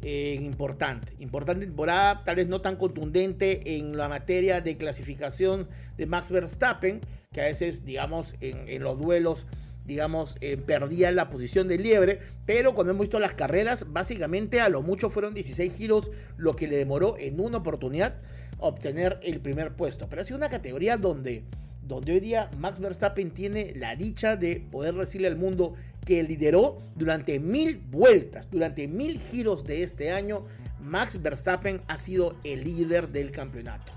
Eh, 0.00 0.38
importante, 0.40 1.12
importante 1.18 1.66
temporada, 1.66 2.22
tal 2.22 2.36
vez 2.36 2.46
no 2.46 2.60
tan 2.60 2.76
contundente 2.76 3.76
en 3.76 3.96
la 3.96 4.08
materia 4.08 4.60
de 4.60 4.76
clasificación 4.76 5.68
de 5.96 6.06
Max 6.06 6.30
Verstappen, 6.30 7.00
que 7.32 7.40
a 7.40 7.44
veces, 7.44 7.84
digamos, 7.84 8.36
en, 8.40 8.80
los 8.80 8.96
duelos, 8.96 9.46
digamos, 9.84 10.36
eh, 10.40 10.56
perdía 10.56 11.10
la 11.10 11.28
posición 11.28 11.66
de 11.66 11.78
liebre, 11.78 12.20
pero 12.46 12.76
cuando 12.76 12.92
hemos 12.92 13.02
visto 13.02 13.18
las 13.18 13.34
carreras, 13.34 13.92
básicamente 13.92 14.60
a 14.60 14.68
lo 14.68 14.82
mucho 14.82 15.10
fueron 15.10 15.34
16 15.34 15.74
giros, 15.74 16.12
lo 16.36 16.54
que 16.54 16.68
le 16.68 16.76
demoró 16.76 17.16
en 17.18 17.40
una 17.40 17.58
oportunidad 17.58 18.14
obtener 18.58 19.18
el 19.24 19.40
primer 19.40 19.74
puesto. 19.74 20.08
Pero 20.08 20.22
ha 20.22 20.24
sido 20.24 20.36
una 20.36 20.48
categoría 20.48 20.96
donde 20.96 21.42
donde 21.88 22.12
hoy 22.12 22.20
día 22.20 22.50
Max 22.58 22.78
Verstappen 22.78 23.30
tiene 23.30 23.72
la 23.74 23.96
dicha 23.96 24.36
de 24.36 24.60
poder 24.60 24.94
decirle 24.94 25.26
al 25.26 25.36
mundo 25.36 25.74
que 26.08 26.22
lideró 26.22 26.78
durante 26.94 27.38
mil 27.38 27.82
vueltas, 27.90 28.50
durante 28.50 28.88
mil 28.88 29.20
giros 29.20 29.62
de 29.62 29.82
este 29.82 30.10
año, 30.10 30.46
Max 30.80 31.20
Verstappen 31.20 31.82
ha 31.86 31.98
sido 31.98 32.34
el 32.44 32.64
líder 32.64 33.10
del 33.10 33.30
campeonato. 33.30 33.92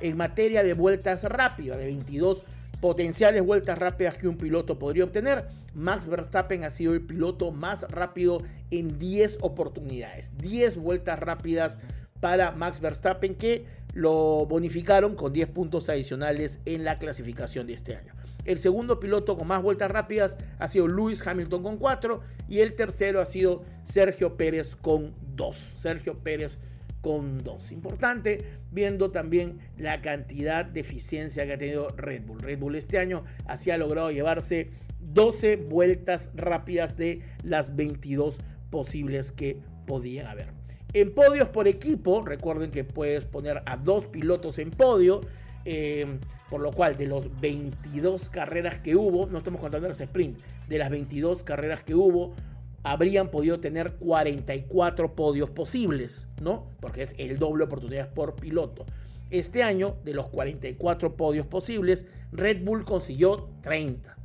En 0.00 0.16
materia 0.16 0.62
de 0.62 0.74
vueltas 0.74 1.24
rápidas, 1.24 1.76
de 1.78 1.86
22 1.86 2.44
potenciales 2.80 3.42
vueltas 3.42 3.78
rápidas 3.78 4.16
que 4.16 4.28
un 4.28 4.36
piloto 4.36 4.78
podría 4.78 5.02
obtener, 5.02 5.48
Max 5.74 6.06
Verstappen 6.06 6.62
ha 6.62 6.70
sido 6.70 6.94
el 6.94 7.00
piloto 7.00 7.50
más 7.50 7.82
rápido 7.90 8.44
en 8.70 9.00
10 9.00 9.38
oportunidades. 9.40 10.38
10 10.38 10.76
vueltas 10.76 11.18
rápidas 11.18 11.80
para 12.20 12.52
Max 12.52 12.78
Verstappen 12.78 13.34
que 13.34 13.64
lo 13.92 14.46
bonificaron 14.46 15.16
con 15.16 15.32
10 15.32 15.48
puntos 15.48 15.88
adicionales 15.88 16.60
en 16.64 16.84
la 16.84 17.00
clasificación 17.00 17.66
de 17.66 17.72
este 17.72 17.96
año. 17.96 18.15
El 18.46 18.58
segundo 18.58 19.00
piloto 19.00 19.36
con 19.36 19.48
más 19.48 19.60
vueltas 19.60 19.90
rápidas 19.90 20.36
ha 20.58 20.68
sido 20.68 20.86
Lewis 20.88 21.26
Hamilton 21.26 21.62
con 21.62 21.76
4 21.78 22.20
y 22.48 22.60
el 22.60 22.74
tercero 22.74 23.20
ha 23.20 23.26
sido 23.26 23.64
Sergio 23.82 24.36
Pérez 24.36 24.76
con 24.76 25.14
2. 25.34 25.72
Sergio 25.80 26.20
Pérez 26.20 26.58
con 27.00 27.42
2. 27.42 27.72
Importante 27.72 28.44
viendo 28.70 29.10
también 29.10 29.58
la 29.76 30.00
cantidad 30.00 30.64
de 30.64 30.80
eficiencia 30.80 31.44
que 31.44 31.54
ha 31.54 31.58
tenido 31.58 31.88
Red 31.90 32.22
Bull. 32.22 32.40
Red 32.40 32.60
Bull 32.60 32.76
este 32.76 32.98
año 32.98 33.24
así 33.46 33.70
ha 33.70 33.78
logrado 33.78 34.10
llevarse 34.10 34.70
12 35.00 35.56
vueltas 35.56 36.30
rápidas 36.34 36.96
de 36.96 37.22
las 37.42 37.74
22 37.74 38.38
posibles 38.70 39.32
que 39.32 39.60
podía 39.86 40.30
haber. 40.30 40.52
En 40.92 41.14
podios 41.14 41.48
por 41.48 41.68
equipo, 41.68 42.22
recuerden 42.22 42.70
que 42.70 42.84
puedes 42.84 43.24
poner 43.24 43.62
a 43.66 43.76
dos 43.76 44.06
pilotos 44.06 44.58
en 44.58 44.70
podio, 44.70 45.20
em, 45.66 46.20
por 46.48 46.60
lo 46.60 46.72
cual 46.72 46.96
de 46.96 47.06
los 47.06 47.40
22 47.40 48.30
carreras 48.30 48.78
que 48.78 48.96
hubo, 48.96 49.26
no 49.26 49.38
estamos 49.38 49.60
contando 49.60 49.88
las 49.88 50.00
sprint, 50.00 50.38
de 50.68 50.78
las 50.78 50.88
22 50.88 51.42
carreras 51.42 51.82
que 51.82 51.94
hubo, 51.94 52.34
habrían 52.82 53.30
podido 53.30 53.60
tener 53.60 53.94
44 53.94 55.14
podios 55.14 55.50
posibles, 55.50 56.26
¿no? 56.40 56.70
Porque 56.80 57.02
es 57.02 57.14
el 57.18 57.38
doble 57.38 57.64
oportunidades 57.64 58.06
por 58.06 58.36
piloto. 58.36 58.86
Este 59.30 59.62
año, 59.62 59.96
de 60.04 60.14
los 60.14 60.28
44 60.28 61.16
podios 61.16 61.46
posibles, 61.46 62.06
Red 62.32 62.64
Bull 62.64 62.84
consiguió 62.84 63.50
30. 63.62 64.16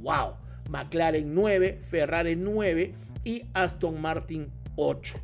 ¡Wow! 0.00 0.36
McLaren 0.70 1.34
9, 1.34 1.80
Ferrari 1.82 2.36
9 2.36 2.94
y 3.24 3.42
Aston 3.52 4.00
Martin 4.00 4.50
8 4.76 5.18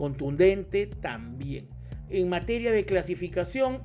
contundente 0.00 0.86
también. 0.86 1.68
En 2.08 2.30
materia 2.30 2.72
de 2.72 2.86
clasificación, 2.86 3.82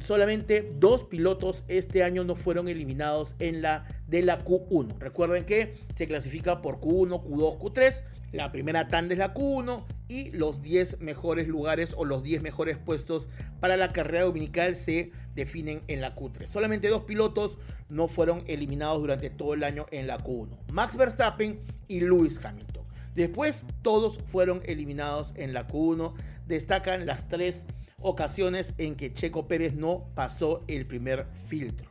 solamente 0.00 0.72
dos 0.78 1.04
pilotos 1.04 1.64
este 1.68 2.02
año 2.02 2.24
no 2.24 2.36
fueron 2.36 2.68
eliminados 2.68 3.34
en 3.38 3.62
la 3.62 3.86
de 4.06 4.22
la 4.22 4.44
Q1. 4.44 4.98
Recuerden 4.98 5.44
que 5.44 5.74
se 5.94 6.06
clasifica 6.06 6.62
por 6.62 6.80
Q1, 6.80 7.22
Q2, 7.22 7.58
Q3. 7.58 8.02
La 8.32 8.52
primera 8.52 8.88
tanda 8.88 9.14
es 9.14 9.18
la 9.18 9.32
Q1 9.32 9.84
y 10.08 10.30
los 10.32 10.60
10 10.60 11.00
mejores 11.00 11.48
lugares 11.48 11.94
o 11.96 12.04
los 12.04 12.22
10 12.22 12.42
mejores 12.42 12.76
puestos 12.76 13.26
para 13.58 13.78
la 13.78 13.88
carrera 13.88 14.24
dominical 14.24 14.76
se 14.76 15.12
definen 15.34 15.82
en 15.88 16.02
la 16.02 16.14
Q3. 16.14 16.46
Solamente 16.46 16.88
dos 16.88 17.04
pilotos 17.04 17.56
no 17.88 18.06
fueron 18.06 18.44
eliminados 18.46 19.00
durante 19.00 19.30
todo 19.30 19.54
el 19.54 19.64
año 19.64 19.86
en 19.90 20.06
la 20.06 20.18
Q1. 20.18 20.58
Max 20.72 20.96
Verstappen 20.96 21.60
y 21.88 22.00
Lewis 22.00 22.38
Hamilton. 22.42 22.84
Después 23.14 23.64
todos 23.82 24.18
fueron 24.26 24.60
eliminados 24.66 25.32
en 25.34 25.52
la 25.52 25.66
Q1. 25.66 26.12
Destacan 26.46 27.06
las 27.06 27.28
tres 27.28 27.64
ocasiones 28.00 28.74
en 28.78 28.94
que 28.94 29.12
Checo 29.12 29.48
Pérez 29.48 29.74
no 29.74 30.04
pasó 30.14 30.64
el 30.68 30.86
primer 30.86 31.26
filtro. 31.34 31.90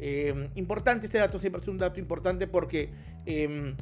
Eh, 0.00 0.50
importante 0.54 1.06
este 1.06 1.18
dato, 1.18 1.40
siempre 1.40 1.60
es 1.60 1.68
un 1.68 1.78
dato 1.78 1.98
importante 1.98 2.46
porque 2.46 2.90
eh, 3.26 3.74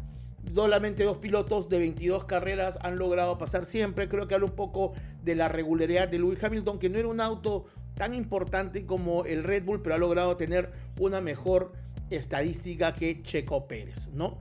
solamente 0.55 1.05
dos 1.05 1.19
pilotos 1.19 1.69
de 1.69 1.79
22 1.79 2.25
carreras 2.25 2.79
han 2.83 2.99
logrado 2.99 3.39
pasar 3.39 3.65
siempre. 3.65 4.09
Creo 4.09 4.27
que 4.27 4.35
habla 4.35 4.47
un 4.47 4.57
poco 4.57 4.93
de 5.23 5.35
la 5.35 5.49
regularidad 5.49 6.09
de 6.09 6.19
Lewis 6.19 6.43
Hamilton, 6.43 6.79
que 6.79 6.89
no 6.89 6.99
era 6.99 7.09
un 7.09 7.21
auto 7.21 7.67
tan 7.95 8.15
importante 8.15 8.87
como 8.87 9.25
el 9.25 9.43
Red 9.43 9.65
Bull, 9.65 9.83
pero 9.83 9.95
ha 9.95 9.99
logrado 9.99 10.37
tener 10.37 10.71
una 10.99 11.21
mejor 11.21 11.73
estadística 12.11 12.95
que 12.95 13.23
Checo 13.23 13.67
Pérez, 13.67 14.09
¿no? 14.13 14.39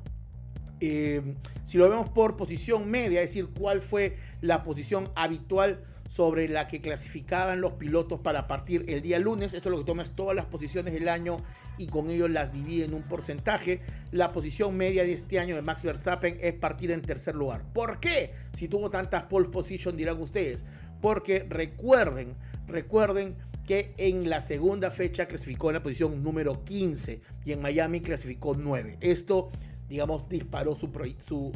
Eh, 0.82 1.36
si 1.64 1.78
lo 1.78 1.90
vemos 1.90 2.10
por 2.10 2.36
posición 2.36 2.90
media, 2.90 3.22
es 3.22 3.30
decir, 3.30 3.48
cuál 3.58 3.82
fue 3.82 4.18
la 4.42 4.62
posición 4.62 5.10
habitual 5.16 5.86
sobre 6.16 6.48
la 6.48 6.66
que 6.66 6.80
clasificaban 6.80 7.60
los 7.60 7.74
pilotos 7.74 8.22
para 8.22 8.48
partir 8.48 8.86
el 8.88 9.02
día 9.02 9.20
lunes. 9.20 9.54
Esto 9.54 9.68
es 9.68 9.72
lo 9.72 9.80
que 9.80 9.84
toma 9.84 10.02
es 10.02 10.12
todas 10.12 10.34
las 10.34 10.46
posiciones 10.46 10.94
del 10.94 11.10
año 11.10 11.40
y 11.78 11.88
con 11.88 12.10
ello 12.10 12.30
las 12.30 12.54
divide 12.54 12.86
en 12.86 12.94
un 12.94 13.04
porcentaje. 13.04 13.82
La 14.14 14.32
posición 14.32 14.78
media 14.78 15.04
de 15.04 15.12
este 15.12 15.40
año 15.40 15.56
de 15.56 15.62
Max 15.62 15.84
Verstappen 15.84 16.38
es 16.40 16.54
partir 16.54 16.92
en 16.92 17.02
tercer 17.02 17.36
lugar. 17.36 17.64
¿Por 17.74 18.00
qué? 18.00 18.32
Si 18.54 18.70
tuvo 18.70 18.90
tantas 18.90 19.24
pole 19.24 19.50
position, 19.50 19.98
dirán 19.98 20.22
ustedes. 20.22 20.64
Porque 21.02 21.46
recuerden, 21.50 22.36
recuerden 22.66 23.36
que 23.68 23.94
en 23.98 24.30
la 24.30 24.40
segunda 24.40 24.92
fecha 24.92 25.26
clasificó 25.26 25.70
en 25.70 25.74
la 25.74 25.84
posición 25.84 26.24
número 26.24 26.64
15 26.64 27.20
y 27.44 27.52
en 27.52 27.62
Miami 27.62 28.00
clasificó 28.00 28.56
9. 28.56 29.00
Esto 29.02 29.52
digamos, 29.90 30.28
disparó 30.28 30.76
su, 30.76 30.90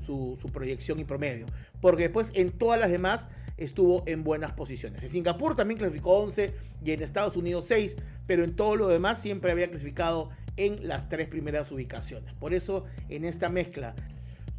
su, 0.05 0.49
proyección 0.51 0.99
y 0.99 1.03
promedio. 1.03 1.45
Porque 1.81 2.03
después 2.03 2.31
en 2.35 2.51
todas 2.51 2.79
las 2.79 2.91
demás 2.91 3.27
estuvo 3.59 4.03
en 4.05 4.23
buenas 4.23 4.53
posiciones. 4.53 5.03
En 5.03 5.09
Singapur 5.09 5.55
también 5.55 5.77
clasificó 5.77 6.19
11 6.19 6.53
y 6.83 6.91
en 6.91 7.01
Estados 7.01 7.35
Unidos 7.37 7.65
6, 7.67 7.97
pero 8.25 8.43
en 8.43 8.55
todo 8.55 8.75
lo 8.75 8.87
demás 8.87 9.21
siempre 9.21 9.51
había 9.51 9.69
clasificado 9.69 10.29
en 10.57 10.87
las 10.87 11.09
tres 11.09 11.27
primeras 11.27 11.71
ubicaciones. 11.71 12.33
Por 12.33 12.53
eso 12.53 12.85
en 13.09 13.25
esta 13.25 13.49
mezcla 13.49 13.95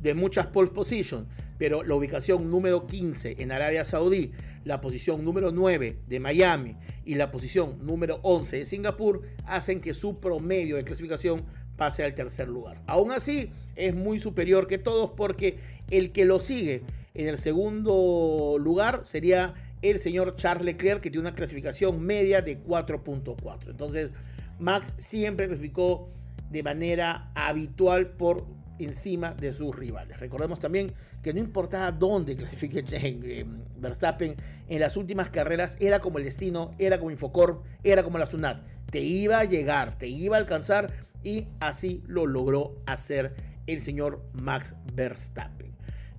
de 0.01 0.15
muchas 0.15 0.47
pole 0.47 0.71
position, 0.71 1.27
pero 1.59 1.83
la 1.83 1.95
ubicación 1.95 2.51
número 2.51 2.87
15 2.87 3.37
en 3.39 3.53
Arabia 3.53 3.85
Saudí, 3.85 4.33
la 4.65 4.81
posición 4.81 5.25
número 5.25 5.53
9 5.53 5.99
de 6.07 6.21
Miami 6.21 6.77
y 7.05 7.15
la 7.15 7.31
posición 7.31 7.85
número 7.85 8.21
11 8.23 8.59
de 8.59 8.65
Singapur 8.65 9.23
hacen 9.45 9.81
que 9.81 9.95
su 9.95 10.21
promedio 10.21 10.77
de 10.77 10.85
clasificación 10.85 11.45
pase 11.77 12.05
al 12.05 12.15
tercer 12.15 12.49
lugar. 12.49 12.83
Aún 12.87 13.11
así, 13.11 13.53
es 13.77 13.95
muy 13.95 14.21
superior 14.21 14.67
que 14.67 14.79
todos 14.79 15.13
porque 15.17 15.59
el 15.91 16.13
que 16.13 16.25
lo 16.25 16.41
sigue 16.41 16.83
en 17.15 17.29
el 17.29 17.39
segundo 17.39 18.57
lugar 18.59 19.03
sería 19.05 19.55
el 19.83 19.99
señor 19.99 20.37
Charles 20.37 20.65
Leclerc, 20.65 21.01
que 21.01 21.11
tiene 21.11 21.29
una 21.29 21.35
clasificación 21.35 22.01
media 22.01 22.43
de 22.43 22.63
4.4. 22.63 23.71
Entonces, 23.71 24.13
Max 24.59 24.95
siempre 24.99 25.47
clasificó 25.47 26.11
de 26.51 26.63
manera 26.63 27.31
habitual 27.35 28.09
por 28.09 28.47
encima 28.79 29.35
de 29.35 29.53
sus 29.53 29.75
rivales. 29.75 30.19
Recordemos 30.19 30.59
también 30.59 30.93
que 31.23 31.35
no 31.35 31.41
importaba 31.41 31.93
dónde 31.93 32.37
clasifique 32.37 32.83
Verstappen 33.79 34.37
en 34.69 34.81
las 34.81 34.97
últimas 34.97 35.31
carreras, 35.31 35.77
era 35.81 36.01
como 36.01 36.19
el 36.19 36.25
destino, 36.25 36.75
era 36.79 36.99
como 36.99 37.11
Infocor, 37.11 37.63
era 37.83 38.03
como 38.03 38.19
la 38.19 38.27
Sunat. 38.27 38.63
Te 38.91 39.01
iba 39.01 39.39
a 39.39 39.45
llegar, 39.45 39.99
te 39.99 40.09
iba 40.09 40.37
a 40.37 40.41
alcanzar 40.41 40.93
y 41.23 41.49
así 41.61 42.03
lo 42.07 42.27
logró 42.27 42.77
hacer 42.87 43.35
el 43.67 43.83
señor 43.83 44.23
Max 44.33 44.75
Verstappen. 44.95 45.70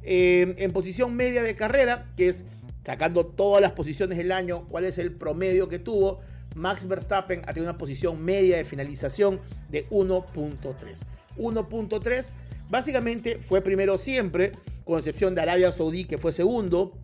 En 0.03 0.71
posición 0.71 1.15
media 1.15 1.43
de 1.43 1.55
carrera, 1.55 2.11
que 2.15 2.29
es 2.29 2.43
sacando 2.85 3.25
todas 3.25 3.61
las 3.61 3.73
posiciones 3.73 4.17
del 4.17 4.31
año, 4.31 4.67
cuál 4.67 4.85
es 4.85 4.97
el 4.97 5.11
promedio 5.11 5.69
que 5.69 5.79
tuvo, 5.79 6.19
Max 6.55 6.87
Verstappen 6.87 7.41
ha 7.41 7.53
tenido 7.53 7.69
una 7.69 7.77
posición 7.77 8.23
media 8.23 8.57
de 8.57 8.65
finalización 8.65 9.39
de 9.69 9.87
1.3. 9.89 10.99
1.3 11.37 12.29
básicamente 12.69 13.37
fue 13.39 13.61
primero 13.61 13.97
siempre, 13.97 14.51
con 14.83 14.97
excepción 14.97 15.35
de 15.35 15.41
Arabia 15.41 15.71
Saudí 15.71 16.05
que 16.05 16.17
fue 16.17 16.33
segundo, 16.33 16.97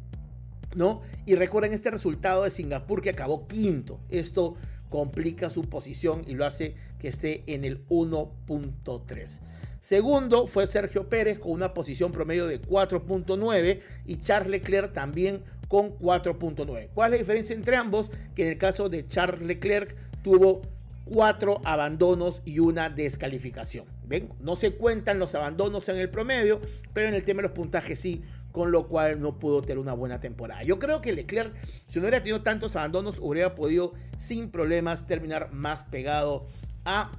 ¿no? 0.75 1.01
Y 1.25 1.35
recuerden 1.35 1.73
este 1.73 1.91
resultado 1.91 2.43
de 2.43 2.51
Singapur 2.51 3.01
que 3.01 3.09
acabó 3.09 3.47
quinto. 3.47 3.99
Esto 4.09 4.55
complica 4.89 5.49
su 5.49 5.61
posición 5.63 6.23
y 6.27 6.33
lo 6.33 6.45
hace 6.45 6.75
que 6.99 7.07
esté 7.07 7.43
en 7.47 7.63
el 7.63 7.85
1.3. 7.87 9.39
Segundo 9.79 10.47
fue 10.47 10.67
Sergio 10.67 11.07
Pérez 11.07 11.39
con 11.39 11.51
una 11.51 11.73
posición 11.73 12.11
promedio 12.11 12.47
de 12.47 12.61
4.9 12.61 13.81
y 14.05 14.17
Charles 14.17 14.49
Leclerc 14.49 14.93
también 14.93 15.43
con 15.67 15.97
4.9. 15.97 16.89
¿Cuál 16.93 17.13
es 17.13 17.19
la 17.19 17.23
diferencia 17.23 17.55
entre 17.55 17.75
ambos? 17.75 18.09
Que 18.35 18.43
en 18.43 18.49
el 18.49 18.57
caso 18.57 18.89
de 18.89 19.07
Charles 19.07 19.45
Leclerc 19.45 19.95
tuvo 20.23 20.61
cuatro 21.05 21.61
abandonos 21.63 22.41
y 22.45 22.59
una 22.59 22.89
descalificación. 22.89 23.85
¿Ven? 24.05 24.29
No 24.39 24.55
se 24.55 24.73
cuentan 24.73 25.19
los 25.19 25.35
abandonos 25.35 25.87
en 25.89 25.97
el 25.97 26.09
promedio, 26.09 26.61
pero 26.93 27.07
en 27.07 27.13
el 27.13 27.23
tema 27.23 27.41
de 27.41 27.49
los 27.49 27.55
puntajes 27.55 27.99
sí, 27.99 28.23
con 28.51 28.71
lo 28.71 28.87
cual 28.87 29.21
no 29.21 29.37
pudo 29.39 29.61
tener 29.61 29.77
una 29.77 29.93
buena 29.93 30.19
temporada. 30.19 30.63
Yo 30.63 30.79
creo 30.79 31.01
que 31.01 31.13
Leclerc, 31.13 31.53
si 31.87 31.99
no 31.99 32.03
hubiera 32.03 32.19
tenido 32.19 32.41
tantos 32.41 32.75
abandonos, 32.75 33.19
hubiera 33.19 33.55
podido 33.55 33.93
sin 34.17 34.49
problemas 34.49 35.07
terminar 35.07 35.51
más 35.51 35.83
pegado 35.83 36.47
a, 36.85 37.11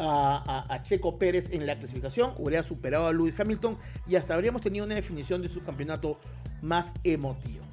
a, 0.00 0.80
Checo 0.82 1.18
Pérez 1.18 1.50
en 1.50 1.66
la 1.66 1.78
clasificación, 1.78 2.32
hubiera 2.38 2.62
superado 2.62 3.06
a 3.06 3.12
Lewis 3.12 3.38
Hamilton 3.38 3.78
y 4.08 4.16
hasta 4.16 4.34
habríamos 4.34 4.62
tenido 4.62 4.84
una 4.84 4.94
definición 4.94 5.42
de 5.42 5.48
su 5.48 5.62
campeonato 5.62 6.18
más 6.62 6.92
emotivo. 7.04 7.64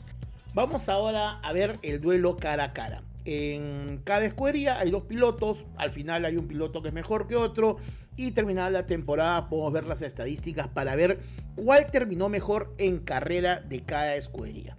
Vamos 0.53 0.89
ahora 0.89 1.39
a 1.39 1.53
ver 1.53 1.77
el 1.83 2.01
duelo 2.01 2.35
cara 2.35 2.65
a 2.65 2.73
cara. 2.73 3.03
En 3.25 4.01
cada 4.03 4.25
escudería 4.25 4.79
hay 4.79 4.89
dos 4.89 5.03
pilotos, 5.03 5.65
al 5.75 5.91
final 5.91 6.25
hay 6.25 6.37
un 6.37 6.47
piloto 6.47 6.81
que 6.81 6.89
es 6.89 6.93
mejor 6.93 7.27
que 7.27 7.35
otro 7.35 7.77
y 8.15 8.31
terminada 8.31 8.69
la 8.69 8.85
temporada 8.85 9.49
podemos 9.49 9.73
ver 9.73 9.85
las 9.85 10.01
estadísticas 10.01 10.67
para 10.67 10.95
ver 10.95 11.19
cuál 11.55 11.91
terminó 11.91 12.29
mejor 12.29 12.73
en 12.77 12.99
carrera 12.99 13.61
de 13.61 13.83
cada 13.83 14.15
escudería. 14.15 14.77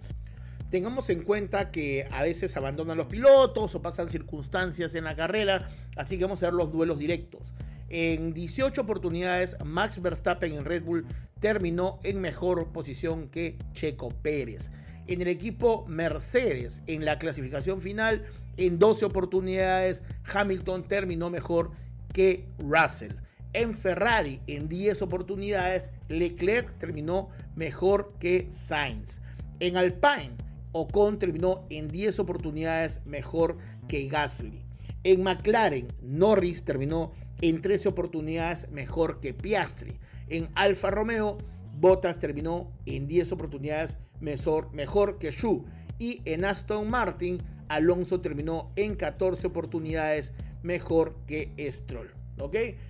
Tengamos 0.69 1.09
en 1.09 1.23
cuenta 1.23 1.71
que 1.71 2.07
a 2.11 2.21
veces 2.21 2.55
abandonan 2.55 2.97
los 2.97 3.07
pilotos 3.07 3.73
o 3.75 3.81
pasan 3.81 4.09
circunstancias 4.09 4.93
en 4.95 5.03
la 5.03 5.15
carrera, 5.15 5.69
así 5.95 6.17
que 6.17 6.25
vamos 6.25 6.43
a 6.43 6.47
ver 6.47 6.53
los 6.53 6.71
duelos 6.71 6.99
directos. 6.99 7.53
En 7.89 8.33
18 8.33 8.81
oportunidades, 8.81 9.57
Max 9.65 9.99
Verstappen 10.01 10.53
en 10.53 10.65
Red 10.65 10.83
Bull 10.83 11.07
terminó 11.39 11.99
en 12.03 12.21
mejor 12.21 12.71
posición 12.71 13.29
que 13.29 13.57
Checo 13.73 14.09
Pérez 14.09 14.69
en 15.09 15.21
el 15.21 15.27
equipo 15.27 15.85
Mercedes 15.87 16.83
en 16.85 17.03
la 17.03 17.17
clasificación 17.17 17.81
final. 17.81 18.25
En 18.57 18.77
12 18.77 19.05
oportunidades, 19.05 20.03
Hamilton 20.31 20.87
terminó 20.87 21.31
mejor 21.31 21.71
que 22.13 22.45
Russell. 22.59 23.13
En 23.53 23.73
Ferrari, 23.73 24.39
en 24.45 24.69
10 24.69 25.01
oportunidades, 25.01 25.91
Leclerc 26.09 26.77
terminó 26.77 27.29
mejor 27.55 28.13
que 28.19 28.47
Sainz. 28.51 29.21
En 29.59 29.77
Alpine, 29.77 30.35
Ocon 30.71 31.19
terminó 31.19 31.65
en 31.69 31.87
10 31.87 32.19
oportunidades 32.19 33.01
mejor 33.05 33.57
que 33.87 34.07
Gasly. 34.07 34.63
En 35.03 35.23
McLaren, 35.23 35.87
Norris 36.01 36.63
terminó 36.63 37.13
en 37.41 37.61
13 37.61 37.89
oportunidades 37.89 38.69
mejor 38.69 39.19
que 39.19 39.33
Piastri. 39.33 39.99
En 40.27 40.49
Alfa 40.55 40.91
Romeo, 40.91 41.37
Bottas 41.79 42.19
terminó 42.19 42.71
en 42.85 43.07
10 43.07 43.31
oportunidades 43.31 43.97
mejor, 44.19 44.71
mejor 44.73 45.17
que 45.17 45.31
Shu. 45.31 45.65
Y 45.97 46.21
en 46.25 46.45
Aston 46.45 46.89
Martin, 46.89 47.41
Alonso 47.69 48.21
terminó 48.21 48.71
en 48.75 48.95
14 48.95 49.47
oportunidades 49.47 50.33
mejor 50.63 51.15
que 51.25 51.53
Stroll. 51.71 52.11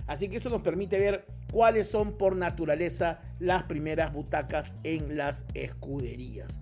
Así 0.08 0.30
que 0.30 0.38
esto 0.38 0.50
nos 0.50 0.62
permite 0.62 1.00
ver 1.00 1.26
cuáles 1.52 1.88
son 1.88 2.18
por 2.18 2.36
naturaleza 2.36 3.22
las 3.40 3.64
primeras 3.64 4.14
butacas 4.14 4.76
en 4.84 5.18
las 5.18 5.46
escuderías. 5.54 6.62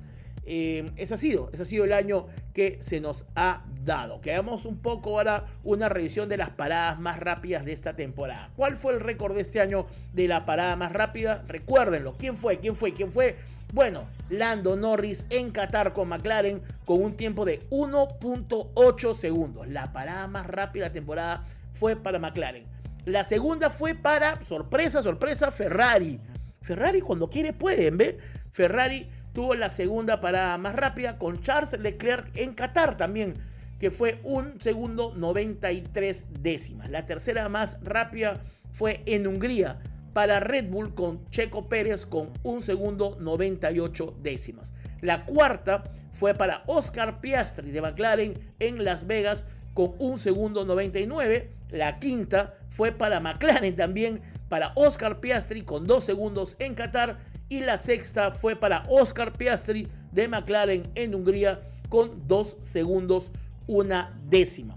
Eh, 0.50 0.90
ese, 0.96 1.14
ha 1.14 1.18
sido, 1.18 1.50
ese 1.52 1.64
ha 1.64 1.66
sido 1.66 1.84
el 1.84 1.92
año 1.92 2.28
que 2.54 2.78
se 2.80 3.02
nos 3.02 3.26
ha 3.36 3.66
dado. 3.84 4.22
Quedamos 4.22 4.64
un 4.64 4.78
poco 4.78 5.18
ahora 5.18 5.46
una 5.66 5.90
revisión 5.90 6.30
de 6.30 6.38
las 6.38 6.52
paradas 6.52 6.98
más 7.02 7.20
rápidas 7.20 7.66
de 7.66 7.74
esta 7.74 7.98
temporada. 7.98 8.50
¿Cuál 8.56 8.78
fue 8.78 8.94
el 8.94 9.02
récord 9.02 9.36
de 9.36 9.42
este 9.42 9.60
año 9.60 9.88
de 10.14 10.30
la 10.30 10.46
parada 10.46 10.78
más 10.78 10.94
rápida? 10.94 11.44
Recuérdenlo. 11.48 12.16
¿Quién 12.18 12.38
fue? 12.38 12.60
¿Quién 12.60 12.78
fue? 12.78 12.94
¿Quién 12.94 13.12
fue? 13.12 13.36
Bueno, 13.74 14.08
Lando 14.30 14.78
Norris 14.78 15.26
en 15.30 15.52
Qatar 15.52 15.92
con 15.92 16.08
McLaren 16.08 16.62
con 16.86 17.04
un 17.04 17.18
tiempo 17.18 17.44
de 17.44 17.68
1.8 17.70 19.16
segundos. 19.16 19.68
La 19.68 19.92
parada 19.92 20.28
más 20.28 20.48
rápida 20.48 20.86
de 20.86 20.90
la 20.90 20.94
temporada 20.94 21.46
fue 21.74 21.98
para 21.98 22.20
McLaren. 22.20 22.64
La 23.04 23.26
segunda 23.26 23.70
fue 23.70 23.96
para, 23.96 24.42
sorpresa, 24.46 25.04
sorpresa, 25.04 25.52
Ferrari. 25.52 26.22
Ferrari 26.62 27.02
cuando 27.02 27.30
quiere 27.30 27.52
pueden, 27.52 27.98
¿ver? 27.98 28.18
Ferrari 28.52 29.10
tuvo 29.38 29.54
la 29.54 29.70
segunda 29.70 30.20
parada 30.20 30.58
más 30.58 30.76
rápida 30.76 31.20
con 31.20 31.40
Charles 31.42 31.80
Leclerc 31.80 32.36
en 32.36 32.56
Qatar 32.56 32.98
también, 32.98 33.36
que 33.80 33.92
fue 33.92 34.20
un 34.24 34.60
segundo 34.60 35.14
93 35.16 36.42
décimas. 36.42 36.90
La 36.90 37.06
tercera 37.06 37.48
más 37.48 37.78
rápida 37.84 38.42
fue 38.72 39.04
en 39.06 39.28
Hungría 39.28 39.78
para 40.14 40.40
Red 40.40 40.70
Bull 40.72 40.96
con 40.96 41.30
Checo 41.30 41.70
Pérez 41.70 42.08
con 42.08 42.32
1 42.42 42.62
segundo 42.64 43.16
98 43.20 44.18
décimas. 44.24 44.74
La 45.02 45.24
cuarta 45.26 45.84
fue 46.14 46.34
para 46.34 46.64
Oscar 46.66 47.22
Piastri 47.22 47.70
de 47.70 47.82
McLaren 47.84 48.56
en 48.58 48.84
Las 48.84 49.06
Vegas 49.06 49.46
con 49.76 49.94
1 50.00 50.18
segundo 50.18 50.66
99. 50.66 51.52
La 51.70 52.00
quinta 52.00 52.56
fue 52.70 52.92
para 52.92 53.20
McLaren 53.20 53.76
también 53.76 54.20
para 54.50 54.72
Oscar 54.74 55.20
Piastri 55.20 55.62
con 55.62 55.86
2 55.86 56.04
segundos 56.04 56.56
en 56.58 56.74
Qatar. 56.74 57.20
Y 57.50 57.62
la 57.62 57.78
sexta 57.78 58.32
fue 58.32 58.56
para 58.56 58.84
Oscar 58.90 59.34
Piastri 59.34 59.88
de 60.12 60.28
McLaren 60.28 60.90
en 60.96 61.16
Hungría 61.16 61.62
con 61.90 62.28
2 62.28 62.58
segundos 62.62 63.32
una 63.68 64.20
décima. 64.28 64.76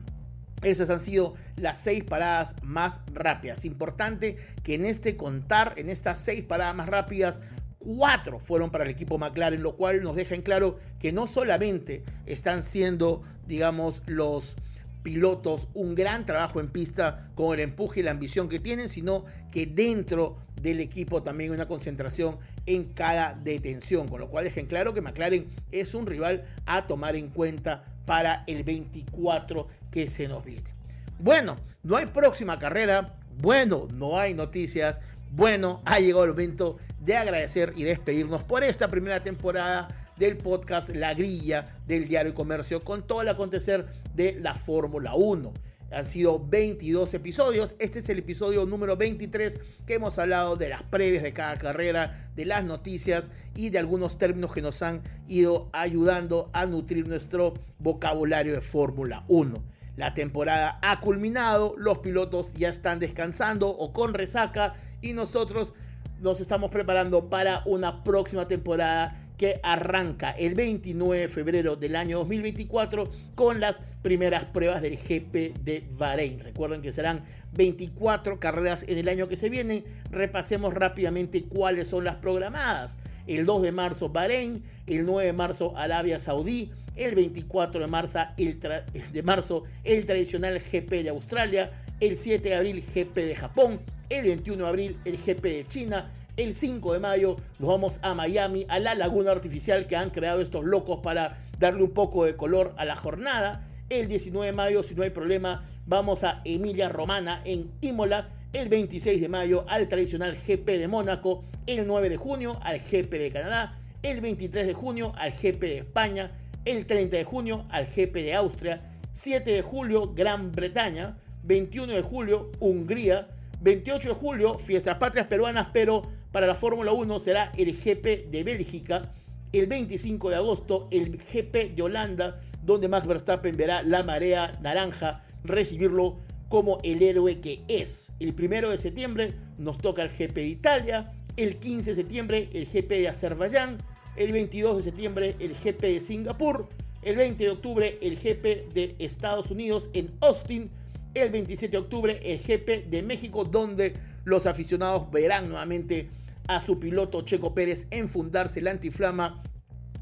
Esas 0.62 0.90
han 0.90 1.00
sido 1.00 1.34
las 1.56 1.78
seis 1.78 2.04
paradas 2.04 2.54
más 2.62 3.00
rápidas. 3.12 3.64
Importante 3.64 4.36
que 4.62 4.74
en 4.74 4.84
este 4.84 5.16
contar, 5.16 5.74
en 5.78 5.88
estas 5.88 6.18
seis 6.18 6.44
paradas 6.44 6.74
más 6.74 6.88
rápidas, 6.88 7.40
cuatro 7.78 8.38
fueron 8.38 8.70
para 8.70 8.84
el 8.84 8.90
equipo 8.90 9.18
McLaren, 9.18 9.62
lo 9.62 9.76
cual 9.76 10.02
nos 10.02 10.14
deja 10.14 10.34
en 10.34 10.42
claro 10.42 10.78
que 10.98 11.12
no 11.12 11.26
solamente 11.26 12.04
están 12.26 12.62
siendo, 12.62 13.22
digamos, 13.46 14.02
los 14.06 14.54
pilotos 15.02 15.68
un 15.74 15.94
gran 15.94 16.24
trabajo 16.24 16.60
en 16.60 16.68
pista 16.68 17.30
con 17.34 17.54
el 17.54 17.60
empuje 17.60 18.00
y 18.00 18.02
la 18.02 18.10
ambición 18.10 18.48
que 18.48 18.60
tienen, 18.60 18.88
sino 18.88 19.24
que 19.50 19.66
dentro 19.66 20.38
del 20.60 20.80
equipo 20.80 21.22
también 21.22 21.52
una 21.52 21.66
concentración 21.66 22.38
en 22.66 22.92
cada 22.92 23.34
detención, 23.34 24.08
con 24.08 24.20
lo 24.20 24.28
cual 24.28 24.44
deja 24.44 24.60
en 24.60 24.66
claro 24.66 24.92
que 24.92 25.00
McLaren 25.00 25.48
es 25.72 25.94
un 25.94 26.06
rival 26.06 26.44
a 26.66 26.86
tomar 26.86 27.16
en 27.16 27.28
cuenta 27.28 27.84
para 28.04 28.44
el 28.46 28.62
24 28.62 29.68
que 29.90 30.08
se 30.08 30.28
nos 30.28 30.44
viene. 30.44 30.70
Bueno, 31.18 31.56
no 31.82 31.96
hay 31.96 32.06
próxima 32.06 32.58
carrera, 32.58 33.18
bueno, 33.38 33.88
no 33.92 34.18
hay 34.18 34.34
noticias, 34.34 35.00
bueno, 35.30 35.80
ha 35.84 36.00
llegado 36.00 36.24
el 36.24 36.30
momento 36.30 36.78
de 37.00 37.16
agradecer 37.16 37.72
y 37.76 37.84
despedirnos 37.84 38.42
por 38.42 38.64
esta 38.64 38.88
primera 38.88 39.22
temporada 39.22 39.88
del 40.20 40.36
podcast 40.36 40.90
La 40.90 41.14
Grilla 41.14 41.78
del 41.86 42.06
Diario 42.06 42.34
Comercio 42.34 42.84
con 42.84 43.06
todo 43.06 43.22
el 43.22 43.28
acontecer 43.28 43.86
de 44.14 44.38
la 44.38 44.54
Fórmula 44.54 45.14
1. 45.14 45.52
Han 45.92 46.06
sido 46.06 46.46
22 46.46 47.14
episodios. 47.14 47.74
Este 47.78 48.00
es 48.00 48.08
el 48.10 48.18
episodio 48.18 48.66
número 48.66 48.98
23 48.98 49.58
que 49.86 49.94
hemos 49.94 50.18
hablado 50.18 50.56
de 50.56 50.68
las 50.68 50.82
previas 50.82 51.22
de 51.22 51.32
cada 51.32 51.56
carrera, 51.56 52.30
de 52.36 52.44
las 52.44 52.64
noticias 52.64 53.30
y 53.56 53.70
de 53.70 53.78
algunos 53.78 54.18
términos 54.18 54.52
que 54.52 54.60
nos 54.60 54.82
han 54.82 55.02
ido 55.26 55.70
ayudando 55.72 56.50
a 56.52 56.66
nutrir 56.66 57.08
nuestro 57.08 57.54
vocabulario 57.78 58.52
de 58.52 58.60
Fórmula 58.60 59.24
1. 59.26 59.54
La 59.96 60.12
temporada 60.12 60.78
ha 60.82 61.00
culminado, 61.00 61.74
los 61.78 61.98
pilotos 61.98 62.52
ya 62.52 62.68
están 62.68 63.00
descansando 63.00 63.70
o 63.70 63.94
con 63.94 64.12
resaca 64.12 64.74
y 65.00 65.14
nosotros 65.14 65.72
nos 66.20 66.42
estamos 66.42 66.70
preparando 66.70 67.30
para 67.30 67.62
una 67.64 68.04
próxima 68.04 68.46
temporada 68.46 69.29
que 69.40 69.58
arranca 69.62 70.32
el 70.32 70.54
29 70.54 71.22
de 71.22 71.28
febrero 71.30 71.74
del 71.74 71.96
año 71.96 72.18
2024 72.18 73.10
con 73.34 73.58
las 73.58 73.80
primeras 74.02 74.44
pruebas 74.44 74.82
del 74.82 74.98
GP 74.98 75.56
de 75.64 75.82
Bahrein. 75.96 76.40
Recuerden 76.40 76.82
que 76.82 76.92
serán 76.92 77.24
24 77.54 78.38
carreras 78.38 78.84
en 78.86 78.98
el 78.98 79.08
año 79.08 79.28
que 79.28 79.36
se 79.36 79.48
viene. 79.48 79.84
Repasemos 80.10 80.74
rápidamente 80.74 81.44
cuáles 81.44 81.88
son 81.88 82.04
las 82.04 82.16
programadas. 82.16 82.98
El 83.26 83.46
2 83.46 83.62
de 83.62 83.72
marzo 83.72 84.10
Bahrein, 84.10 84.62
el 84.86 85.06
9 85.06 85.24
de 85.24 85.32
marzo 85.32 85.74
Arabia 85.74 86.18
Saudí, 86.18 86.70
el 86.94 87.14
24 87.14 87.80
de 87.80 87.86
marzo 87.86 88.18
el, 88.36 88.60
de 88.60 89.22
marzo, 89.22 89.64
el 89.84 90.04
tradicional 90.04 90.60
GP 90.60 91.02
de 91.02 91.08
Australia, 91.08 91.70
el 91.98 92.18
7 92.18 92.46
de 92.46 92.56
abril 92.56 92.84
GP 92.94 93.14
de 93.14 93.36
Japón, 93.36 93.80
el 94.10 94.22
21 94.22 94.64
de 94.64 94.68
abril 94.68 94.98
el 95.06 95.16
GP 95.16 95.42
de 95.44 95.66
China, 95.66 96.10
el 96.36 96.54
5 96.54 96.92
de 96.92 97.00
mayo 97.00 97.36
nos 97.58 97.68
vamos 97.68 97.98
a 98.02 98.14
Miami, 98.14 98.66
a 98.68 98.78
la 98.78 98.94
laguna 98.94 99.32
artificial 99.32 99.86
que 99.86 99.96
han 99.96 100.10
creado 100.10 100.40
estos 100.40 100.64
locos 100.64 101.00
para 101.02 101.38
darle 101.58 101.82
un 101.82 101.90
poco 101.90 102.24
de 102.24 102.36
color 102.36 102.74
a 102.76 102.84
la 102.84 102.96
jornada. 102.96 103.66
El 103.88 104.08
19 104.08 104.46
de 104.46 104.52
mayo, 104.52 104.82
si 104.82 104.94
no 104.94 105.02
hay 105.02 105.10
problema, 105.10 105.68
vamos 105.86 106.24
a 106.24 106.40
Emilia 106.44 106.88
Romana 106.88 107.42
en 107.44 107.70
Imola. 107.80 108.28
El 108.52 108.68
26 108.68 109.20
de 109.20 109.28
mayo 109.28 109.64
al 109.68 109.88
tradicional 109.88 110.36
GP 110.36 110.66
de 110.78 110.88
Mónaco. 110.88 111.44
El 111.66 111.86
9 111.86 112.08
de 112.08 112.16
junio 112.16 112.58
al 112.62 112.78
GP 112.78 113.10
de 113.10 113.30
Canadá. 113.32 113.78
El 114.02 114.20
23 114.20 114.66
de 114.66 114.74
junio 114.74 115.12
al 115.16 115.32
GP 115.32 115.60
de 115.60 115.78
España. 115.78 116.32
El 116.64 116.86
30 116.86 117.16
de 117.16 117.24
junio 117.24 117.66
al 117.70 117.86
GP 117.86 118.14
de 118.14 118.34
Austria. 118.34 118.80
7 119.12 119.50
de 119.50 119.62
julio 119.62 120.14
Gran 120.14 120.52
Bretaña. 120.52 121.16
21 121.44 121.92
de 121.92 122.02
julio 122.02 122.50
Hungría. 122.60 123.28
28 123.60 124.08
de 124.08 124.14
julio 124.14 124.58
Fiestas 124.58 124.96
Patrias 124.96 125.26
Peruanas, 125.26 125.68
pero 125.72 126.02
para 126.32 126.46
la 126.46 126.54
Fórmula 126.54 126.92
1 126.92 127.18
será 127.18 127.52
el 127.56 127.72
GP 127.72 128.30
de 128.30 128.44
Bélgica. 128.44 129.12
El 129.52 129.66
25 129.66 130.30
de 130.30 130.36
agosto, 130.36 130.88
el 130.92 131.18
GP 131.18 131.74
de 131.74 131.82
Holanda, 131.82 132.40
donde 132.64 132.88
Max 132.88 133.06
Verstappen 133.06 133.56
verá 133.56 133.82
la 133.82 134.04
marea 134.04 134.56
naranja 134.62 135.24
recibirlo 135.42 136.18
como 136.48 136.78
el 136.84 137.02
héroe 137.02 137.40
que 137.40 137.62
es. 137.68 138.12
El 138.20 138.34
1 138.38 138.70
de 138.70 138.78
septiembre 138.78 139.34
nos 139.58 139.78
toca 139.78 140.02
el 140.02 140.10
GP 140.10 140.34
de 140.34 140.46
Italia. 140.46 141.12
El 141.36 141.56
15 141.56 141.90
de 141.90 141.96
septiembre, 141.96 142.48
el 142.52 142.66
GP 142.66 142.90
de 142.90 143.08
Azerbaiyán. 143.08 143.78
El 144.16 144.32
22 144.32 144.76
de 144.76 144.82
septiembre, 144.82 145.36
el 145.38 145.54
GP 145.54 145.82
de 145.82 146.00
Singapur. 146.00 146.68
El 147.02 147.16
20 147.16 147.42
de 147.42 147.50
octubre, 147.50 147.98
el 148.02 148.16
GP 148.16 148.72
de 148.72 148.94
Estados 148.98 149.50
Unidos 149.50 149.88
en 149.94 150.10
Austin. 150.20 150.70
El 151.14 151.30
27 151.30 151.72
de 151.72 151.78
octubre, 151.78 152.20
el 152.22 152.38
GP 152.38 152.88
de 152.88 153.02
México, 153.02 153.44
donde 153.44 153.94
los 154.24 154.46
aficionados 154.46 155.10
verán 155.10 155.48
nuevamente 155.48 156.08
a 156.48 156.60
su 156.60 156.78
piloto 156.78 157.22
Checo 157.22 157.54
Pérez 157.54 157.86
enfundarse 157.90 158.60
la 158.60 158.70
antiflama 158.70 159.42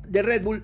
de 0.06 0.22
Red 0.22 0.42
Bull, 0.42 0.62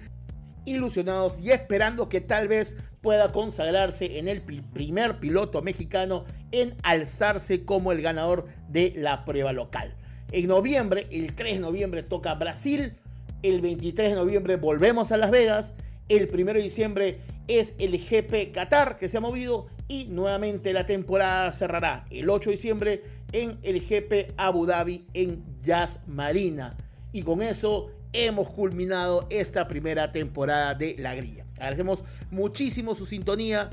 ilusionados 0.65 1.41
y 1.41 1.51
esperando 1.51 2.09
que 2.09 2.21
tal 2.21 2.49
vez 2.49 2.77
pueda 3.01 3.33
consagrarse 3.33 4.19
en 4.19 4.29
el 4.29 4.41
primer 4.43 5.21
piloto 5.21 5.61
mexicano 5.61 6.25
en 6.53 6.75
alzarse 6.83 7.65
como 7.65 7.93
el 7.93 8.01
ganador 8.01 8.47
de 8.69 8.95
la 8.97 9.25
prueba 9.25 9.53
local. 9.53 9.95
En 10.33 10.47
noviembre, 10.49 11.07
el 11.11 11.35
3 11.35 11.55
de 11.55 11.61
noviembre 11.61 12.03
toca 12.03 12.35
Brasil, 12.35 12.95
el 13.43 13.61
23 13.61 14.11
de 14.11 14.17
noviembre 14.17 14.57
volvemos 14.57 15.13
a 15.13 15.19
Las 15.19 15.31
Vegas, 15.31 15.75
el 16.09 16.31
1 16.33 16.55
de 16.55 16.63
diciembre 16.63 17.19
es 17.47 17.75
el 17.79 17.99
GP 17.99 18.53
Qatar 18.53 18.97
que 18.97 19.09
se 19.09 19.19
ha 19.19 19.21
movido 19.21 19.67
y 19.87 20.07
nuevamente 20.07 20.73
la 20.73 20.87
temporada 20.87 21.53
cerrará 21.53 22.07
el 22.11 22.31
8 22.31 22.51
de 22.51 22.57
diciembre 22.57 23.03
en 23.33 23.59
el 23.63 23.81
GP 23.81 24.33
Abu 24.37 24.67
Dhabi 24.67 25.07
en 25.13 25.43
Jazz 25.65 26.01
Marina. 26.07 26.77
Y 27.13 27.23
con 27.23 27.43
eso 27.43 27.91
hemos 28.13 28.49
culminado 28.51 29.27
esta 29.31 29.67
primera 29.67 30.13
temporada 30.13 30.75
de 30.75 30.97
La 30.99 31.15
Grilla. 31.15 31.45
Agradecemos 31.55 32.05
muchísimo 32.31 32.95
su 32.95 33.07
sintonía. 33.07 33.71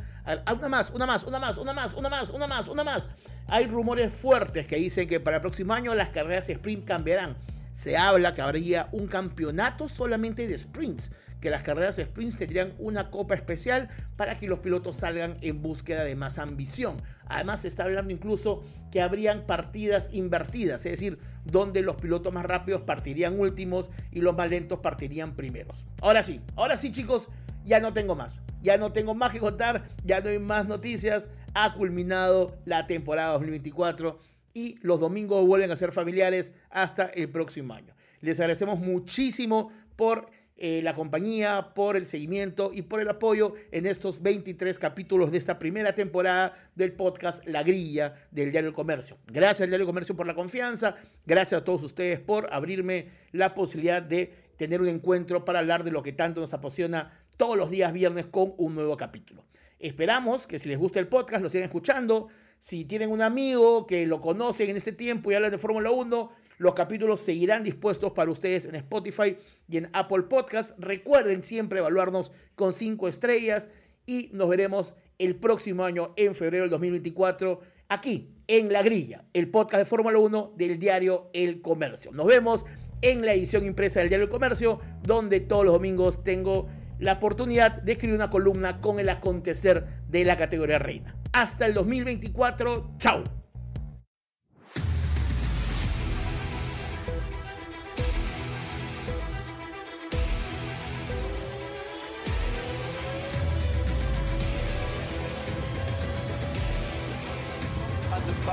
Una 0.56 0.70
más, 0.70 0.92
una 0.92 1.06
más, 1.06 1.24
una 1.24 1.40
más, 1.40 1.58
una 1.58 1.74
más, 1.74 1.94
una 1.94 2.10
más, 2.10 2.30
una 2.32 2.48
más, 2.48 2.68
una 2.68 2.84
más. 2.84 3.08
Hay 3.48 3.68
rumores 3.68 4.14
fuertes 4.14 4.66
que 4.66 4.78
dicen 4.78 5.08
que 5.08 5.20
para 5.20 5.38
el 5.38 5.42
próximo 5.42 5.74
año 5.74 5.94
las 5.94 6.10
carreras 6.10 6.50
sprint 6.50 6.86
cambiarán. 6.86 7.36
Se 7.74 7.98
habla 7.98 8.34
que 8.34 8.42
habría 8.42 8.90
un 8.92 9.08
campeonato 9.08 9.88
solamente 9.88 10.48
de 10.48 10.58
sprints 10.58 11.12
que 11.42 11.50
las 11.50 11.64
carreras 11.64 11.98
sprints 11.98 12.38
tendrían 12.38 12.74
una 12.78 13.10
copa 13.10 13.34
especial 13.34 13.90
para 14.16 14.38
que 14.38 14.48
los 14.48 14.60
pilotos 14.60 14.98
salgan 14.98 15.38
en 15.42 15.62
búsqueda 15.62 16.04
de 16.04 16.16
más 16.16 16.38
ambición. 16.38 16.98
Además 17.26 17.62
se 17.62 17.68
está 17.68 17.84
hablando 17.84 18.14
incluso 18.14 18.64
que 18.92 19.02
habrían 19.02 19.46
partidas 19.48 20.10
invertidas, 20.14 20.86
es 20.86 20.92
decir, 20.92 21.18
donde 21.44 21.82
los 21.82 21.96
pilotos 21.96 22.32
más 22.32 22.46
rápidos 22.46 22.82
partirían 22.84 23.40
últimos 23.40 23.90
y 24.12 24.22
los 24.22 24.36
más 24.38 24.50
lentos 24.50 24.80
partirían 24.80 25.36
primeros. 25.36 25.86
Ahora 26.02 26.24
sí, 26.24 26.40
ahora 26.56 26.78
sí 26.78 26.92
chicos, 26.92 27.28
ya 27.66 27.80
no 27.80 27.94
tengo 27.94 28.16
más. 28.16 28.42
Ya 28.62 28.78
no 28.78 28.92
tengo 28.92 29.16
más 29.16 29.32
que 29.32 29.40
contar, 29.40 29.90
ya 30.04 30.22
no 30.22 30.30
hay 30.30 30.40
más 30.40 30.68
noticias. 30.68 31.28
Ha 31.54 31.74
culminado 31.74 32.56
la 32.66 32.86
temporada 32.86 33.34
2024 33.34 34.20
y 34.54 34.78
los 34.82 35.00
domingos 35.00 35.46
vuelven 35.46 35.72
a 35.72 35.76
ser 35.76 35.92
familiares 35.92 36.54
hasta 36.70 37.06
el 37.06 37.30
próximo 37.30 37.74
año. 37.74 37.96
Les 38.20 38.40
agradecemos 38.40 38.80
muchísimo 38.80 39.72
por 39.96 40.30
eh, 40.64 40.80
la 40.84 40.94
compañía, 40.94 41.74
por 41.74 41.98
el 41.98 42.06
seguimiento 42.06 42.70
y 42.72 42.84
por 42.84 43.02
el 43.02 43.10
apoyo 43.10 43.56
en 43.72 43.88
estos 43.88 44.22
23 44.22 44.78
capítulos 44.78 45.32
de 45.32 45.40
esta 45.40 45.58
primera 45.58 45.96
temporada 45.96 46.56
del 46.76 46.94
podcast 46.94 47.44
La 47.48 47.64
Grilla 47.64 48.14
del 48.30 48.52
Diario 48.52 48.68
del 48.68 48.76
Comercio. 48.76 49.18
Gracias 49.26 49.62
al 49.62 49.70
Diario 49.70 49.88
del 49.88 49.92
Comercio 49.92 50.16
por 50.16 50.28
la 50.28 50.36
confianza, 50.36 50.98
gracias 51.26 51.62
a 51.62 51.64
todos 51.64 51.82
ustedes 51.82 52.20
por 52.20 52.48
abrirme 52.54 53.08
la 53.32 53.56
posibilidad 53.56 54.04
de 54.04 54.36
tener 54.56 54.82
un 54.82 54.88
encuentro 54.88 55.44
para 55.46 55.58
hablar 55.58 55.84
de 55.84 55.90
lo 55.90 56.04
que 56.04 56.14
tanto 56.14 56.42
nos 56.42 56.54
apasiona 56.54 57.12
todos 57.38 57.58
los 57.58 57.72
días 57.72 57.92
viernes 57.92 58.28
con 58.28 58.54
un 58.58 58.76
nuevo 58.76 58.96
capítulo. 58.98 59.44
Esperamos 59.80 60.46
que 60.46 60.60
si 60.60 60.70
les 60.70 60.78
gusta 60.78 61.00
el 61.00 61.08
podcast 61.08 61.42
lo 61.42 61.50
sigan 61.50 61.64
escuchando. 61.64 62.28
Si 62.60 62.86
tienen 62.86 63.10
un 63.10 63.24
amigo 63.24 63.88
que 63.88 64.06
lo 64.06 64.22
conocen 64.22 64.70
en 64.70 64.78
este 64.78 64.92
tiempo 64.92 65.32
y 65.32 65.34
hablan 65.34 65.50
de 65.50 65.58
Fórmula 65.58 65.90
1, 65.90 66.32
los 66.62 66.76
capítulos 66.76 67.22
seguirán 67.22 67.64
dispuestos 67.64 68.12
para 68.12 68.30
ustedes 68.30 68.68
en 68.68 68.76
Spotify 68.76 69.36
y 69.68 69.78
en 69.78 69.90
Apple 69.94 70.24
Podcast. 70.30 70.78
Recuerden 70.78 71.44
siempre 71.44 71.80
evaluarnos 71.80 72.32
con 72.54 72.72
5 72.72 73.08
estrellas 73.08 73.68
y 74.06 74.30
nos 74.32 74.48
veremos 74.48 74.94
el 75.18 75.38
próximo 75.38 75.84
año 75.84 76.14
en 76.18 76.36
febrero 76.36 76.66
del 76.66 76.70
2024 76.70 77.62
aquí 77.90 78.36
en 78.46 78.72
La 78.72 78.84
Grilla, 78.84 79.26
el 79.34 79.50
podcast 79.50 79.80
de 79.80 79.86
Fórmula 79.86 80.20
1 80.20 80.54
del 80.56 80.78
diario 80.78 81.32
El 81.34 81.64
Comercio. 81.64 82.12
Nos 82.12 82.28
vemos 82.28 82.64
en 83.02 83.26
la 83.26 83.34
edición 83.34 83.66
impresa 83.66 84.00
del 84.00 84.10
diario 84.10 84.26
El 84.26 84.32
Comercio, 84.32 84.80
donde 85.02 85.40
todos 85.40 85.66
los 85.66 85.74
domingos 85.74 86.24
tengo 86.24 86.68
la 87.00 87.14
oportunidad 87.14 87.82
de 87.82 87.94
escribir 87.94 88.18
una 88.18 88.30
columna 88.30 88.82
con 88.82 89.00
el 89.00 89.10
acontecer 89.10 89.88
de 90.08 90.26
la 90.26 90.38
categoría 90.38 90.78
reina. 90.78 91.16
Hasta 91.34 91.66
el 91.66 91.74
2024, 91.74 92.98
chao. 93.00 93.41